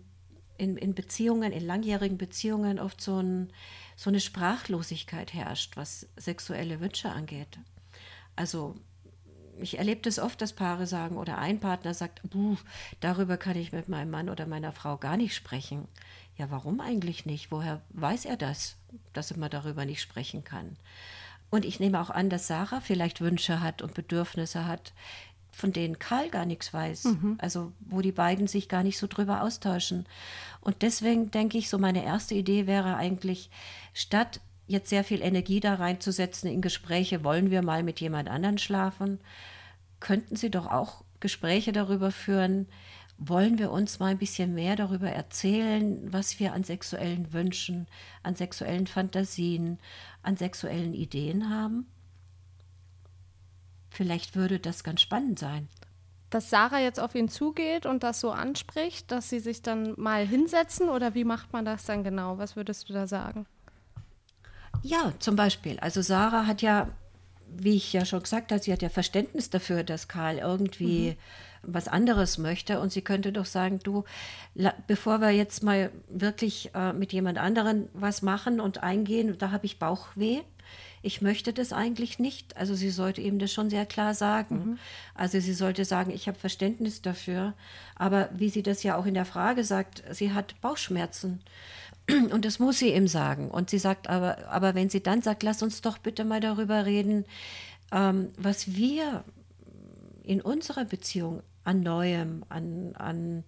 in, 0.59 0.77
in 0.77 0.95
Beziehungen, 0.95 1.53
in 1.53 1.65
langjährigen 1.65 2.19
Beziehungen 2.19 2.81
oft 2.81 3.01
so, 3.01 3.19
ein, 3.21 3.53
so 3.97 4.11
eine 4.11 4.21
Sprachlosigkeit 4.21 5.33
herrscht, 5.33 5.77
was 5.77 6.09
sexuelle 6.17 6.81
Wünsche 6.81 7.11
angeht. 7.11 7.59
Also 8.35 8.75
ich 9.61 9.79
erlebe 9.79 10.01
das 10.01 10.19
oft, 10.19 10.41
dass 10.41 10.53
Paare 10.53 10.89
sagen 10.89 11.17
oder 11.17 11.39
ein 11.39 11.61
Partner 11.61 11.95
sagt, 11.95 12.23
darüber 13.01 13.37
kann 13.37 13.57
ich 13.57 13.73
mit 13.73 13.89
meinem 13.89 14.11
Mann 14.11 14.29
oder 14.29 14.47
meiner 14.47 14.73
Frau 14.73 14.97
gar 14.97 15.17
nicht 15.17 15.37
sprechen. 15.37 15.87
Ja, 16.37 16.51
warum 16.51 16.81
eigentlich 16.81 17.27
nicht? 17.27 17.53
Woher 17.53 17.83
weiß 17.91 18.25
er 18.25 18.37
das, 18.37 18.77
dass 19.13 19.37
man 19.37 19.51
darüber 19.51 19.85
nicht 19.85 20.01
sprechen 20.01 20.43
kann? 20.43 20.77
Und 21.51 21.65
ich 21.65 21.81
nehme 21.81 22.01
auch 22.01 22.11
an, 22.11 22.31
dass 22.31 22.47
Sarah 22.47 22.81
vielleicht 22.81 23.21
Wünsche 23.21 23.61
hat 23.61 23.83
und 23.83 23.95
Bedürfnisse 23.95 24.67
hat, 24.67 24.93
von 25.53 25.73
denen 25.73 25.99
Karl 25.99 26.29
gar 26.31 26.47
nichts 26.47 26.75
weiß. 26.75 27.05
Mhm. 27.05 27.39
Also 27.39 27.73
wo 27.81 28.01
die 28.01 28.13
beiden 28.13 28.47
sich 28.47 28.69
gar 28.69 28.83
nicht 28.83 28.99
so 28.99 29.07
drüber 29.07 29.43
austauschen. 29.43 30.07
Und 30.61 30.83
deswegen 30.83 31.31
denke 31.31 31.59
ich, 31.59 31.69
so 31.69 31.79
meine 31.79 32.05
erste 32.05 32.35
Idee 32.35 32.67
wäre 32.67 32.97
eigentlich, 32.97 33.51
statt 33.93 34.41
jetzt 34.67 34.89
sehr 34.89 35.05
viel 35.05 35.23
Energie 35.23 35.61
da 35.61 35.75
reinzusetzen 35.75 36.51
in 36.51 36.63
Gespräche, 36.63 37.23
wollen 37.23 37.51
wir 37.51 37.63
mal 37.63 37.83
mit 37.83 38.01
jemand 38.01 38.29
anderen 38.29 38.59
schlafen, 38.59 39.21
könnten 40.01 40.37
Sie 40.37 40.51
doch 40.51 40.67
auch 40.67 41.05
Gespräche 41.21 41.73
darüber 41.73 42.11
führen, 42.11 42.67
wollen 43.19 43.59
wir 43.59 43.71
uns 43.71 43.99
mal 43.99 44.09
ein 44.09 44.19
bisschen 44.19 44.55
mehr 44.55 44.77
darüber 44.77 45.09
erzählen, 45.09 46.13
was 46.13 46.39
wir 46.41 46.53
an 46.53 46.65
sexuellen 46.65 47.33
Wünschen, 47.33 47.87
an 48.23 48.35
sexuellen 48.35 48.87
Fantasien, 48.87 49.79
an 50.23 50.37
sexuellen 50.37 50.95
Ideen 50.95 51.49
haben? 51.49 51.87
Vielleicht 53.91 54.35
würde 54.35 54.59
das 54.59 54.83
ganz 54.83 55.01
spannend 55.01 55.39
sein. 55.39 55.69
Dass 56.31 56.51
Sarah 56.51 56.81
jetzt 56.81 56.99
auf 56.99 57.15
ihn 57.15 57.29
zugeht 57.29 57.87
und 57.87 58.03
das 58.03 58.19
so 58.19 58.33
anspricht, 58.33 59.13
dass 59.13 59.31
sie 59.31 59.39
sich 59.39 59.63
dann 59.63 59.95
mal 59.97 60.27
hinsetzen 60.27 60.89
oder 60.89 61.15
wie 61.15 61.25
macht 61.25 61.53
man 61.53 61.65
das 61.65 61.85
dann 61.85 62.03
genau? 62.03 62.39
Was 62.39 62.57
würdest 62.57 62.89
du 62.89 62.93
da 62.93 63.07
sagen? 63.07 63.47
Ja, 64.83 65.13
zum 65.21 65.37
Beispiel. 65.37 65.79
Also 65.79 66.03
Sarah 66.03 66.47
hat 66.47 66.61
ja, 66.61 66.89
wie 67.49 67.77
ich 67.77 67.93
ja 67.93 68.05
schon 68.05 68.25
gesagt 68.25 68.51
habe, 68.51 68.61
sie 68.61 68.73
hat 68.73 68.83
ja 68.83 68.89
Verständnis 68.89 69.49
dafür, 69.51 69.85
dass 69.85 70.09
Karl 70.09 70.39
irgendwie 70.39 71.13
mhm 71.13 71.54
was 71.67 71.89
anderes 71.89 72.39
möchte. 72.39 72.81
Und 72.81 72.93
sie 72.93 73.03
könnte 73.03 73.33
doch 73.33 73.47
sagen, 73.47 73.81
du, 73.83 74.05
bevor 74.87 75.21
wir 75.21 75.31
jetzt 75.31 75.63
mal 75.63 75.91
wirklich 76.09 76.71
äh, 76.75 76.93
mit 76.93 77.13
jemand 77.13 77.39
anderen 77.39 77.89
was 77.93 78.23
machen 78.23 78.61
und 78.61 78.83
eingehen, 78.83 79.37
da 79.39 79.51
habe 79.51 79.67
ich 79.67 79.79
Bauchweh. 79.79 80.41
Ich 81.03 81.21
möchte 81.21 81.53
das 81.53 81.75
eigentlich 81.75 82.19
nicht. 82.19 82.57
Also 82.57 82.75
sie 82.75 82.89
sollte 82.89 83.21
eben 83.21 83.39
das 83.39 83.53
schon 83.53 83.69
sehr 83.69 83.85
klar 83.85 84.15
sagen. 84.15 84.55
Mhm. 84.57 84.79
Also 85.15 85.39
sie 85.39 85.53
sollte 85.53 85.85
sagen, 85.85 86.11
ich 86.11 86.29
habe 86.29 86.39
Verständnis 86.39 87.03
dafür. 87.03 87.53
Aber 87.95 88.31
wie 88.33 88.49
sie 88.49 88.63
das 88.63 88.83
ja 88.83 88.97
auch 88.97 89.05
in 89.05 89.15
der 89.15 89.27
Frage 89.27 89.65
sagt, 89.65 90.03
sie 90.11 90.33
hat 90.33 90.59
Bauchschmerzen. 90.63 91.41
Und 92.09 92.45
das 92.45 92.59
muss 92.59 92.79
sie 92.79 92.95
ihm 92.95 93.07
sagen. 93.07 93.51
Und 93.51 93.69
sie 93.69 93.79
sagt 93.79 94.09
aber, 94.09 94.49
aber 94.49 94.75
wenn 94.75 94.89
sie 94.89 95.03
dann 95.03 95.21
sagt, 95.21 95.43
lass 95.43 95.63
uns 95.63 95.83
doch 95.83 95.99
bitte 95.99 96.25
mal 96.25 96.41
darüber 96.41 96.87
reden, 96.87 97.27
ähm, 97.93 98.31
was 98.39 98.75
wir 98.75 99.25
in 100.23 100.41
unserer 100.41 100.85
Beziehung 100.85 101.43
an 101.65 101.81
Neuem, 101.81 102.45
an, 102.49 102.95
an 102.95 103.45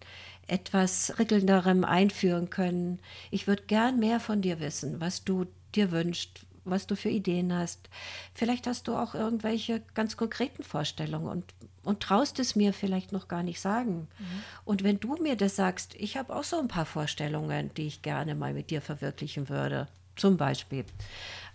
etwas 0.47 1.15
Rüttelnderem 1.19 1.85
einführen 1.85 2.51
können. 2.51 2.99
Ich 3.31 3.47
würde 3.47 3.65
gern 3.67 3.99
mehr 3.99 4.21
von 4.21 4.43
dir 4.43 4.61
wissen, 4.61 5.01
was 5.01 5.25
du 5.25 5.47
dir 5.75 5.91
wünschst, 5.91 6.47
was 6.65 6.87
du 6.87 6.97
für 6.97 7.09
Ideen 7.09 7.53
hast. 7.53 7.89
Vielleicht 8.35 8.67
hast 8.67 8.89
du 8.89 8.97
auch 8.97 9.15
irgendwelche 9.15 9.83
ganz 9.95 10.17
konkreten 10.17 10.63
Vorstellungen 10.63 11.29
und, 11.29 11.45
und 11.85 12.01
traust 12.01 12.39
es 12.39 12.57
mir 12.57 12.73
vielleicht 12.73 13.13
noch 13.13 13.29
gar 13.29 13.43
nicht 13.43 13.61
sagen. 13.61 14.09
Mhm. 14.19 14.43
Und 14.65 14.83
wenn 14.83 14.99
du 14.99 15.17
mir 15.17 15.37
das 15.37 15.57
sagst, 15.57 15.95
ich 15.97 16.17
habe 16.17 16.35
auch 16.35 16.45
so 16.45 16.59
ein 16.59 16.69
paar 16.69 16.87
Vorstellungen, 16.87 17.71
die 17.77 17.87
ich 17.87 18.03
gerne 18.03 18.35
mal 18.35 18.53
mit 18.53 18.71
dir 18.71 18.81
verwirklichen 18.81 19.49
würde, 19.49 19.89
zum 20.17 20.37
Beispiel. 20.37 20.85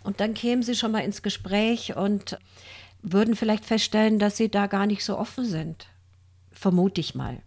Und 0.03 0.19
dann 0.19 0.33
kämen 0.33 0.63
sie 0.63 0.75
schon 0.75 0.91
mal 0.91 0.99
ins 0.99 1.21
Gespräch 1.21 1.95
und 1.95 2.37
würden 3.01 3.35
vielleicht 3.35 3.65
feststellen, 3.65 4.19
dass 4.19 4.37
sie 4.37 4.49
da 4.49 4.67
gar 4.67 4.85
nicht 4.85 5.03
so 5.03 5.17
offen 5.17 5.45
sind 5.45 5.87
vermute 6.61 7.01
ich 7.01 7.15
mal. 7.15 7.41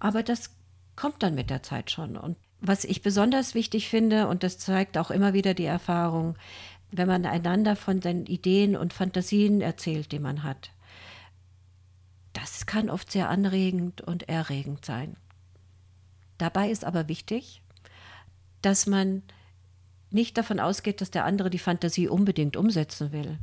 Aber 0.00 0.22
das 0.22 0.50
kommt 0.96 1.22
dann 1.22 1.34
mit 1.34 1.50
der 1.50 1.62
Zeit 1.62 1.90
schon. 1.90 2.16
Und 2.16 2.36
was 2.60 2.84
ich 2.84 3.00
besonders 3.00 3.54
wichtig 3.54 3.88
finde, 3.88 4.26
und 4.26 4.42
das 4.42 4.58
zeigt 4.58 4.98
auch 4.98 5.10
immer 5.10 5.32
wieder 5.32 5.54
die 5.54 5.64
Erfahrung, 5.64 6.36
wenn 6.90 7.06
man 7.08 7.26
einander 7.26 7.76
von 7.76 8.00
den 8.00 8.26
Ideen 8.26 8.76
und 8.76 8.92
Fantasien 8.92 9.60
erzählt, 9.60 10.12
die 10.12 10.18
man 10.18 10.42
hat, 10.42 10.72
das 12.32 12.66
kann 12.66 12.90
oft 12.90 13.12
sehr 13.12 13.28
anregend 13.28 14.00
und 14.00 14.28
erregend 14.28 14.84
sein. 14.84 15.16
Dabei 16.38 16.70
ist 16.70 16.84
aber 16.84 17.08
wichtig, 17.08 17.62
dass 18.62 18.86
man 18.86 19.22
nicht 20.10 20.36
davon 20.36 20.58
ausgeht, 20.58 21.00
dass 21.00 21.12
der 21.12 21.24
andere 21.24 21.50
die 21.50 21.58
Fantasie 21.58 22.08
unbedingt 22.08 22.56
umsetzen 22.56 23.12
will. 23.12 23.38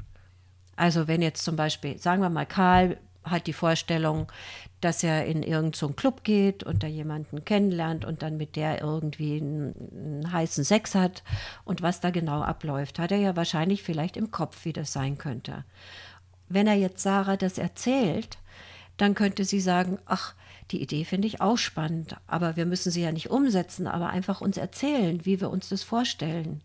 Also 0.76 1.08
wenn 1.08 1.22
jetzt 1.22 1.46
zum 1.46 1.56
Beispiel, 1.56 1.98
sagen 1.98 2.22
wir 2.22 2.30
mal, 2.30 2.46
Karl 2.46 2.98
hat 3.24 3.48
die 3.48 3.54
Vorstellung, 3.54 4.32
dass 4.80 5.04
er 5.04 5.26
in 5.26 5.44
irgendeinen 5.44 5.74
so 5.74 5.90
Club 5.90 6.24
geht 6.24 6.64
und 6.64 6.84
da 6.84 6.88
jemanden 6.88 7.46
kennenlernt 7.46 8.04
und 8.04 8.24
dann 8.24 8.38
mit 8.38 8.56
der 8.56 8.82
irgendwie 8.82 9.38
einen, 9.38 9.76
einen, 9.92 10.32
heißen 10.32 10.64
Sex 10.64 10.96
hat 10.96 11.24
und 11.64 11.82
was 11.82 12.00
da 12.00 12.10
genau 12.10 12.42
abläuft, 12.42 12.98
hat 13.00 13.12
er 13.12 13.20
ja 13.20 13.36
wahrscheinlich 13.36 13.84
vielleicht 13.84 14.18
im 14.18 14.32
Kopf, 14.32 14.66
wie 14.66 14.74
das 14.74 14.92
sein 14.92 15.18
könnte. 15.18 15.64
Wenn 16.50 16.68
er 16.68 16.76
jetzt 16.76 17.04
Sarah 17.04 17.38
das 17.38 17.58
erzählt, 17.58 18.40
dann 18.98 19.14
könnte 19.16 19.46
sie 19.46 19.62
sagen, 19.62 20.00
ach, 20.06 20.34
die 20.72 20.82
Idee 20.82 21.06
finde 21.06 21.28
ich 21.28 21.42
auch 21.42 21.58
spannend, 21.58 22.16
aber 22.28 22.56
wir 22.56 22.66
müssen 22.66 22.92
sie 22.92 23.02
ja 23.02 23.12
nicht 23.12 23.30
umsetzen, 23.30 23.88
aber 23.88 24.10
einfach 24.10 24.42
uns 24.42 24.58
erzählen, 24.58 25.26
wie 25.26 25.42
wir 25.42 25.50
uns 25.50 25.70
das 25.70 25.84
vorstellen. 25.84 26.62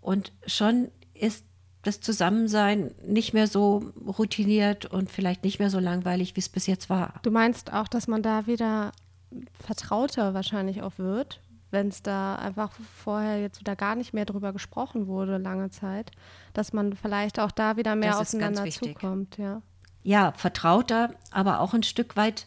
Und 0.00 0.32
schon 0.46 0.90
ist 1.14 1.44
das 1.88 2.00
Zusammensein 2.00 2.94
nicht 3.06 3.34
mehr 3.34 3.46
so 3.46 3.92
routiniert 4.06 4.86
und 4.86 5.10
vielleicht 5.10 5.44
nicht 5.44 5.58
mehr 5.58 5.70
so 5.70 5.78
langweilig, 5.78 6.36
wie 6.36 6.40
es 6.40 6.48
bis 6.48 6.66
jetzt 6.66 6.88
war. 6.90 7.14
Du 7.22 7.30
meinst 7.30 7.72
auch, 7.72 7.88
dass 7.88 8.06
man 8.06 8.22
da 8.22 8.46
wieder 8.46 8.92
vertrauter 9.52 10.34
wahrscheinlich 10.34 10.82
auch 10.82 10.98
wird, 10.98 11.40
wenn 11.70 11.88
es 11.88 12.02
da 12.02 12.36
einfach 12.36 12.72
vorher 12.96 13.40
jetzt 13.40 13.60
wieder 13.60 13.76
gar 13.76 13.94
nicht 13.94 14.14
mehr 14.14 14.24
drüber 14.24 14.52
gesprochen 14.52 15.06
wurde, 15.06 15.38
lange 15.38 15.70
Zeit, 15.70 16.12
dass 16.52 16.72
man 16.72 16.94
vielleicht 16.94 17.40
auch 17.40 17.50
da 17.50 17.76
wieder 17.76 17.96
mehr 17.96 18.18
aufeinander 18.18 18.70
zukommt, 18.70 19.36
ja. 19.38 19.62
Ja, 20.02 20.32
vertrauter, 20.32 21.14
aber 21.30 21.60
auch 21.60 21.74
ein 21.74 21.82
Stück 21.82 22.16
weit 22.16 22.46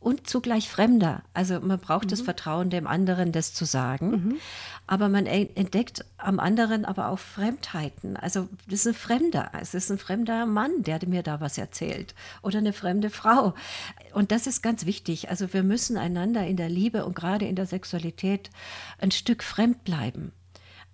und 0.00 0.28
zugleich 0.28 0.68
Fremder. 0.68 1.22
Also 1.34 1.60
man 1.60 1.78
braucht 1.78 2.06
mhm. 2.06 2.08
das 2.08 2.22
Vertrauen 2.22 2.70
dem 2.70 2.86
anderen, 2.86 3.32
das 3.32 3.52
zu 3.52 3.66
sagen. 3.66 4.10
Mhm. 4.10 4.36
Aber 4.86 5.08
man 5.08 5.26
entdeckt 5.26 6.04
am 6.16 6.40
anderen 6.40 6.84
aber 6.84 7.08
auch 7.08 7.18
Fremdheiten. 7.18 8.16
Also 8.16 8.48
das 8.66 8.80
ist 8.80 8.88
ein 8.88 8.94
Fremder. 8.94 9.52
Es 9.60 9.74
ist 9.74 9.90
ein 9.90 9.98
fremder 9.98 10.46
Mann, 10.46 10.82
der 10.82 11.00
mir 11.06 11.22
da 11.22 11.40
was 11.40 11.58
erzählt. 11.58 12.14
Oder 12.42 12.58
eine 12.58 12.72
fremde 12.72 13.10
Frau. 13.10 13.54
Und 14.14 14.32
das 14.32 14.46
ist 14.46 14.62
ganz 14.62 14.86
wichtig. 14.86 15.28
Also 15.28 15.52
wir 15.52 15.62
müssen 15.62 15.98
einander 15.98 16.46
in 16.46 16.56
der 16.56 16.70
Liebe 16.70 17.04
und 17.04 17.14
gerade 17.14 17.44
in 17.44 17.54
der 17.54 17.66
Sexualität 17.66 18.50
ein 18.98 19.10
Stück 19.10 19.44
fremd 19.44 19.84
bleiben. 19.84 20.32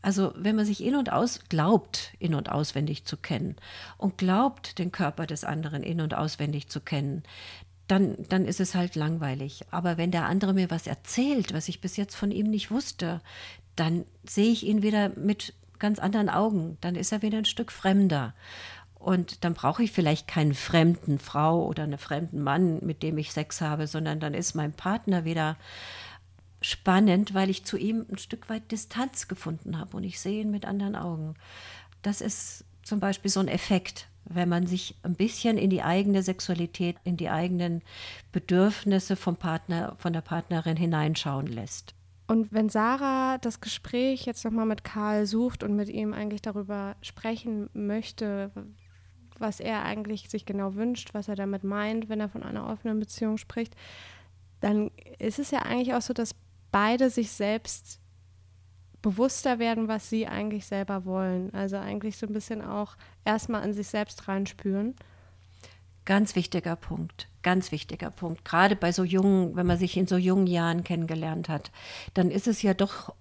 Also 0.02 0.32
wenn 0.36 0.54
man 0.54 0.64
sich 0.64 0.84
in 0.84 0.94
und 0.94 1.10
aus 1.10 1.40
glaubt, 1.48 2.12
in 2.20 2.34
und 2.34 2.48
auswendig 2.48 3.06
zu 3.06 3.16
kennen 3.16 3.56
und 3.98 4.18
glaubt, 4.18 4.78
den 4.78 4.92
Körper 4.92 5.26
des 5.26 5.42
anderen 5.42 5.82
in 5.82 6.00
und 6.00 6.14
auswendig 6.14 6.68
zu 6.68 6.80
kennen, 6.80 7.24
dann, 7.88 8.16
dann 8.28 8.44
ist 8.46 8.60
es 8.60 8.74
halt 8.74 8.94
langweilig. 8.96 9.64
Aber 9.70 9.96
wenn 9.96 10.10
der 10.10 10.26
andere 10.26 10.54
mir 10.54 10.70
was 10.70 10.86
erzählt, 10.86 11.54
was 11.54 11.68
ich 11.68 11.80
bis 11.80 11.96
jetzt 11.96 12.16
von 12.16 12.30
ihm 12.30 12.50
nicht 12.50 12.70
wusste, 12.70 13.20
dann 13.76 14.04
sehe 14.24 14.50
ich 14.50 14.66
ihn 14.66 14.82
wieder 14.82 15.10
mit 15.10 15.54
ganz 15.78 15.98
anderen 15.98 16.28
Augen. 16.28 16.78
Dann 16.80 16.96
ist 16.96 17.12
er 17.12 17.22
wieder 17.22 17.38
ein 17.38 17.44
Stück 17.44 17.70
fremder. 17.70 18.34
Und 18.98 19.44
dann 19.44 19.54
brauche 19.54 19.82
ich 19.82 19.92
vielleicht 19.92 20.26
keinen 20.26 20.54
fremden 20.54 21.18
Frau 21.18 21.64
oder 21.64 21.84
einen 21.84 21.98
fremden 21.98 22.42
Mann, 22.42 22.84
mit 22.84 23.02
dem 23.02 23.18
ich 23.18 23.30
Sex 23.30 23.60
habe, 23.60 23.86
sondern 23.86 24.18
dann 24.18 24.34
ist 24.34 24.54
mein 24.54 24.72
Partner 24.72 25.24
wieder 25.24 25.56
spannend, 26.60 27.34
weil 27.34 27.50
ich 27.50 27.64
zu 27.64 27.76
ihm 27.76 28.06
ein 28.10 28.18
Stück 28.18 28.48
weit 28.48 28.72
Distanz 28.72 29.28
gefunden 29.28 29.78
habe 29.78 29.96
und 29.96 30.04
ich 30.04 30.18
sehe 30.18 30.40
ihn 30.40 30.50
mit 30.50 30.64
anderen 30.64 30.96
Augen. 30.96 31.34
Das 32.02 32.20
ist 32.20 32.64
zum 32.82 32.98
Beispiel 32.98 33.30
so 33.30 33.40
ein 33.40 33.48
Effekt, 33.48 34.08
wenn 34.28 34.48
man 34.48 34.66
sich 34.66 34.94
ein 35.02 35.14
bisschen 35.14 35.56
in 35.56 35.70
die 35.70 35.82
eigene 35.82 36.22
Sexualität, 36.22 36.96
in 37.04 37.16
die 37.16 37.30
eigenen 37.30 37.82
Bedürfnisse 38.32 39.16
vom 39.16 39.36
Partner, 39.36 39.94
von 39.98 40.12
der 40.12 40.20
Partnerin 40.20 40.76
hineinschauen 40.76 41.46
lässt. 41.46 41.94
Und 42.26 42.52
wenn 42.52 42.68
Sarah 42.68 43.38
das 43.38 43.60
Gespräch 43.60 44.26
jetzt 44.26 44.44
nochmal 44.44 44.66
mit 44.66 44.82
Karl 44.82 45.26
sucht 45.26 45.62
und 45.62 45.76
mit 45.76 45.88
ihm 45.88 46.12
eigentlich 46.12 46.42
darüber 46.42 46.96
sprechen 47.00 47.70
möchte, 47.72 48.50
was 49.38 49.60
er 49.60 49.84
eigentlich 49.84 50.28
sich 50.28 50.44
genau 50.44 50.74
wünscht, 50.74 51.14
was 51.14 51.28
er 51.28 51.36
damit 51.36 51.62
meint, 51.62 52.08
wenn 52.08 52.20
er 52.20 52.28
von 52.28 52.42
einer 52.42 52.66
offenen 52.66 52.98
Beziehung 52.98 53.36
spricht, 53.36 53.76
dann 54.60 54.90
ist 55.18 55.38
es 55.38 55.52
ja 55.52 55.60
eigentlich 55.60 55.94
auch 55.94 56.02
so, 56.02 56.12
dass 56.12 56.34
beide 56.72 57.10
sich 57.10 57.30
selbst 57.30 58.00
bewusster 59.06 59.60
werden, 59.60 59.86
was 59.86 60.10
sie 60.10 60.26
eigentlich 60.26 60.66
selber 60.66 61.04
wollen. 61.04 61.54
Also 61.54 61.76
eigentlich 61.76 62.16
so 62.16 62.26
ein 62.26 62.32
bisschen 62.32 62.60
auch 62.60 62.96
erstmal 63.24 63.62
an 63.62 63.72
sich 63.72 63.86
selbst 63.86 64.26
reinspüren. 64.26 64.96
Ganz 66.04 66.34
wichtiger 66.34 66.74
Punkt, 66.74 67.28
ganz 67.44 67.70
wichtiger 67.70 68.10
Punkt. 68.10 68.44
Gerade 68.44 68.74
bei 68.74 68.90
so 68.90 69.04
jungen, 69.04 69.54
wenn 69.54 69.64
man 69.64 69.78
sich 69.78 69.96
in 69.96 70.08
so 70.08 70.16
jungen 70.16 70.48
Jahren 70.48 70.82
kennengelernt 70.82 71.48
hat, 71.48 71.70
dann 72.14 72.32
ist 72.32 72.48
es 72.48 72.62
ja 72.62 72.74
doch 72.74 73.14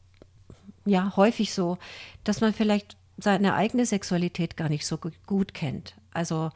ja 0.87 1.15
häufig 1.15 1.53
so, 1.53 1.77
dass 2.23 2.41
man 2.41 2.51
vielleicht 2.51 2.97
seine 3.17 3.55
eigene 3.55 3.85
Sexualität 3.85 4.57
gar 4.57 4.69
nicht 4.69 4.85
so 4.85 4.97
gut 5.25 5.53
kennt. 5.53 5.95
Also 6.15 6.51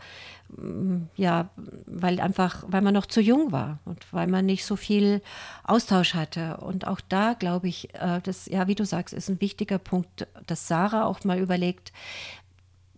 mm, 0.58 1.04
ja, 1.16 1.50
weil 1.86 2.20
einfach, 2.20 2.64
weil 2.68 2.82
man 2.82 2.94
noch 2.94 3.06
zu 3.06 3.22
jung 3.22 3.52
war 3.52 3.80
und 3.86 4.12
weil 4.12 4.28
man 4.28 4.46
nicht 4.46 4.66
so 4.66 4.76
viel 4.76 5.22
Austausch 5.64 6.14
hatte. 6.16 6.58
Und 6.58 6.88
auch 6.88 7.02
da 7.02 7.34
glaube 7.34 7.68
ich, 7.68 7.94
äh, 7.96 8.22
das, 8.24 8.48
ja, 8.48 8.68
wie 8.68 8.76
du 8.76 8.86
sagst, 8.86 9.14
ist 9.14 9.30
ein 9.30 9.42
wichtiger 9.42 9.78
Punkt, 9.78 10.28
dass 10.48 10.68
Sarah 10.68 11.06
auch 11.06 11.24
mal 11.24 11.40
überlegt, 11.40 11.94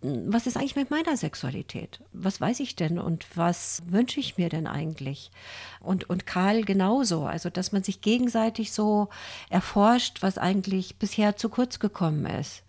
mm, 0.02 0.32
was 0.32 0.46
ist 0.46 0.56
eigentlich 0.56 0.76
mit 0.76 0.90
meiner 0.90 1.16
Sexualität? 1.16 2.00
Was 2.12 2.40
weiß 2.40 2.60
ich 2.60 2.74
denn 2.74 2.98
und 2.98 3.26
was 3.36 3.82
wünsche 3.86 4.18
ich 4.20 4.38
mir 4.38 4.48
denn 4.48 4.66
eigentlich? 4.66 5.30
Und, 5.80 6.10
und 6.10 6.26
Karl 6.26 6.62
genauso, 6.62 7.26
also 7.26 7.50
dass 7.50 7.72
man 7.72 7.84
sich 7.84 8.00
gegenseitig 8.00 8.72
so 8.72 9.08
erforscht, 9.50 10.22
was 10.22 10.38
eigentlich 10.38 10.96
bisher 10.96 11.36
zu 11.36 11.48
kurz 11.48 11.78
gekommen 11.78 12.26
ist. 12.26 12.62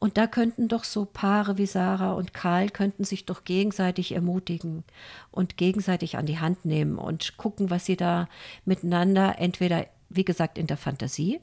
Und 0.00 0.16
da 0.16 0.26
könnten 0.26 0.66
doch 0.66 0.84
so 0.84 1.04
Paare 1.04 1.58
wie 1.58 1.66
Sarah 1.66 2.14
und 2.14 2.32
Karl 2.32 2.70
könnten 2.70 3.04
sich 3.04 3.26
doch 3.26 3.44
gegenseitig 3.44 4.12
ermutigen 4.12 4.82
und 5.30 5.58
gegenseitig 5.58 6.16
an 6.16 6.24
die 6.24 6.38
Hand 6.38 6.64
nehmen 6.64 6.96
und 6.96 7.36
gucken, 7.36 7.68
was 7.68 7.84
sie 7.84 7.96
da 7.96 8.26
miteinander 8.64 9.38
entweder, 9.38 9.86
wie 10.08 10.24
gesagt, 10.24 10.56
in 10.56 10.66
der 10.66 10.78
Fantasie 10.78 11.40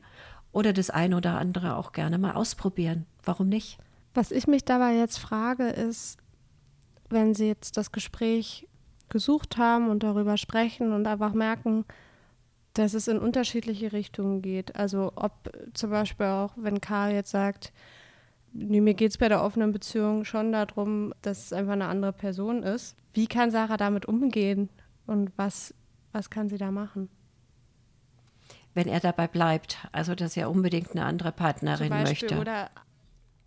oder 0.51 0.73
das 0.73 0.89
eine 0.89 1.17
oder 1.17 1.37
andere 1.37 1.75
auch 1.75 1.91
gerne 1.91 2.17
mal 2.17 2.33
ausprobieren. 2.33 3.05
Warum 3.23 3.47
nicht? 3.47 3.77
Was 4.15 4.31
ich 4.31 4.47
mich 4.47 4.65
dabei 4.65 4.95
jetzt 4.95 5.19
frage, 5.19 5.67
ist, 5.67 6.17
wenn 7.09 7.35
Sie 7.35 7.47
jetzt 7.47 7.77
das 7.77 7.91
Gespräch 7.91 8.67
gesucht 9.07 9.57
haben 9.57 9.87
und 9.87 10.01
darüber 10.01 10.35
sprechen 10.35 10.93
und 10.93 11.05
einfach 11.05 11.33
merken, 11.33 11.85
dass 12.73 12.95
es 12.95 13.07
in 13.07 13.19
unterschiedliche 13.19 13.91
Richtungen 13.91 14.41
geht. 14.41 14.75
Also 14.75 15.11
ob 15.15 15.31
zum 15.75 15.91
Beispiel 15.91 16.25
auch, 16.25 16.53
wenn 16.55 16.81
Karl 16.81 17.13
jetzt 17.13 17.29
sagt, 17.29 17.71
Nee, 18.59 18.81
mir 18.81 18.95
geht 18.95 19.11
es 19.11 19.19
bei 19.19 19.29
der 19.29 19.43
offenen 19.43 19.71
Beziehung 19.71 20.25
schon 20.25 20.51
darum, 20.51 21.13
dass 21.21 21.45
es 21.45 21.53
einfach 21.53 21.73
eine 21.73 21.85
andere 21.85 22.11
Person 22.11 22.63
ist. 22.63 22.95
Wie 23.13 23.27
kann 23.27 23.51
Sarah 23.51 23.77
damit 23.77 24.07
umgehen 24.07 24.69
und 25.05 25.31
was, 25.37 25.75
was 26.11 26.31
kann 26.31 26.49
sie 26.49 26.57
da 26.57 26.71
machen? 26.71 27.07
Wenn 28.73 28.87
er 28.87 28.99
dabei 28.99 29.27
bleibt, 29.27 29.87
also 29.91 30.15
dass 30.15 30.35
er 30.35 30.49
unbedingt 30.49 30.91
eine 30.91 31.05
andere 31.05 31.31
Partnerin 31.31 31.89
Zum 31.89 32.03
Beispiel, 32.03 32.29
möchte. 32.29 32.41
Oder 32.41 32.71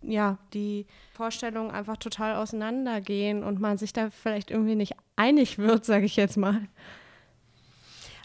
ja, 0.01 0.37
die 0.53 0.87
Vorstellungen 1.13 1.71
einfach 1.71 1.97
total 1.97 2.35
auseinandergehen 2.35 3.43
und 3.43 3.59
man 3.59 3.77
sich 3.77 3.91
da 3.91 4.09
vielleicht 4.11 4.49
irgendwie 4.49 4.75
nicht 4.75 4.93
einig 5.17 5.57
wird, 5.57 5.83
sage 5.83 6.05
ich 6.05 6.15
jetzt 6.15 6.37
mal. 6.37 6.61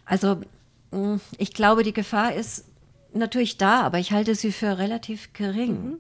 Also 0.05 0.41
mm, 0.93 1.17
ich 1.39 1.53
glaube, 1.53 1.83
die 1.83 1.93
Gefahr 1.93 2.33
ist 2.33 2.65
natürlich 3.13 3.59
da, 3.59 3.81
aber 3.81 3.99
ich 3.99 4.13
halte 4.13 4.37
sie 4.37 4.53
für 4.53 4.79
relativ 4.79 5.33
gering. 5.33 5.85
Mhm. 5.85 5.99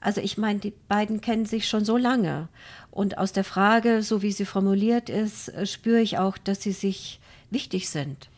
Also 0.00 0.20
ich 0.20 0.38
meine, 0.38 0.58
die 0.58 0.72
beiden 0.88 1.20
kennen 1.20 1.46
sich 1.46 1.68
schon 1.68 1.84
so 1.84 1.96
lange. 1.96 2.48
Und 2.90 3.18
aus 3.18 3.32
der 3.32 3.44
Frage, 3.44 4.02
so 4.02 4.22
wie 4.22 4.32
sie 4.32 4.46
formuliert 4.46 5.08
ist, 5.08 5.48
äh, 5.48 5.66
spüre 5.66 6.00
ich 6.00 6.18
auch, 6.18 6.38
dass 6.38 6.62
sie 6.62 6.72
sich 6.72 7.20
wichtig 7.50 7.88
sind. 7.88 8.28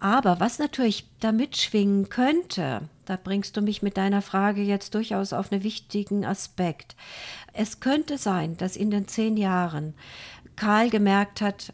Aber 0.00 0.40
was 0.40 0.58
natürlich 0.58 1.06
da 1.20 1.30
mitschwingen 1.30 2.08
könnte, 2.08 2.82
da 3.04 3.16
bringst 3.16 3.56
du 3.56 3.62
mich 3.62 3.82
mit 3.82 3.96
deiner 3.96 4.20
Frage 4.20 4.62
jetzt 4.62 4.96
durchaus 4.96 5.32
auf 5.32 5.52
einen 5.52 5.62
wichtigen 5.62 6.24
Aspekt. 6.24 6.96
Es 7.52 7.78
könnte 7.78 8.18
sein, 8.18 8.56
dass 8.56 8.76
in 8.76 8.90
den 8.90 9.06
zehn 9.06 9.36
Jahren 9.36 9.94
Karl 10.56 10.90
gemerkt 10.90 11.40
hat, 11.40 11.72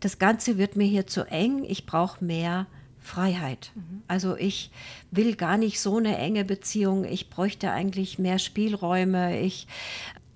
das 0.00 0.18
Ganze 0.18 0.58
wird 0.58 0.74
mir 0.74 0.86
hier 0.86 1.06
zu 1.06 1.22
eng, 1.30 1.64
ich 1.64 1.86
brauche 1.86 2.24
mehr 2.24 2.66
Freiheit. 3.04 3.70
Mhm. 3.74 4.02
Also 4.08 4.34
ich 4.36 4.70
will 5.10 5.36
gar 5.36 5.58
nicht 5.58 5.78
so 5.78 5.98
eine 5.98 6.16
enge 6.16 6.44
Beziehung. 6.44 7.04
Ich 7.04 7.28
bräuchte 7.28 7.70
eigentlich 7.70 8.18
mehr 8.18 8.38
Spielräume. 8.38 9.40
Ich, 9.40 9.66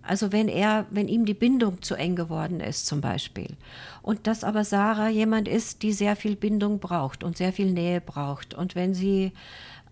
also 0.02 0.33
wenn 0.33 0.48
er, 0.48 0.85
wenn 0.90 1.09
ihm 1.09 1.24
die 1.24 1.35
Bindung 1.35 1.81
zu 1.81 1.94
eng 1.94 2.14
geworden 2.14 2.61
ist 2.61 2.87
zum 2.87 3.00
Beispiel. 3.00 3.57
Und 4.02 4.26
dass 4.26 4.44
aber 4.44 4.64
Sarah 4.64 5.09
jemand 5.09 5.48
ist, 5.48 5.83
die 5.83 5.92
sehr 5.92 6.14
viel 6.14 6.37
Bindung 6.37 6.78
braucht 6.78 7.24
und 7.24 7.38
sehr 7.38 7.54
viel 7.54 7.72
Nähe 7.72 8.02
braucht. 8.02 8.52
Und 8.52 8.74
wenn 8.74 8.92
sie 8.92 9.33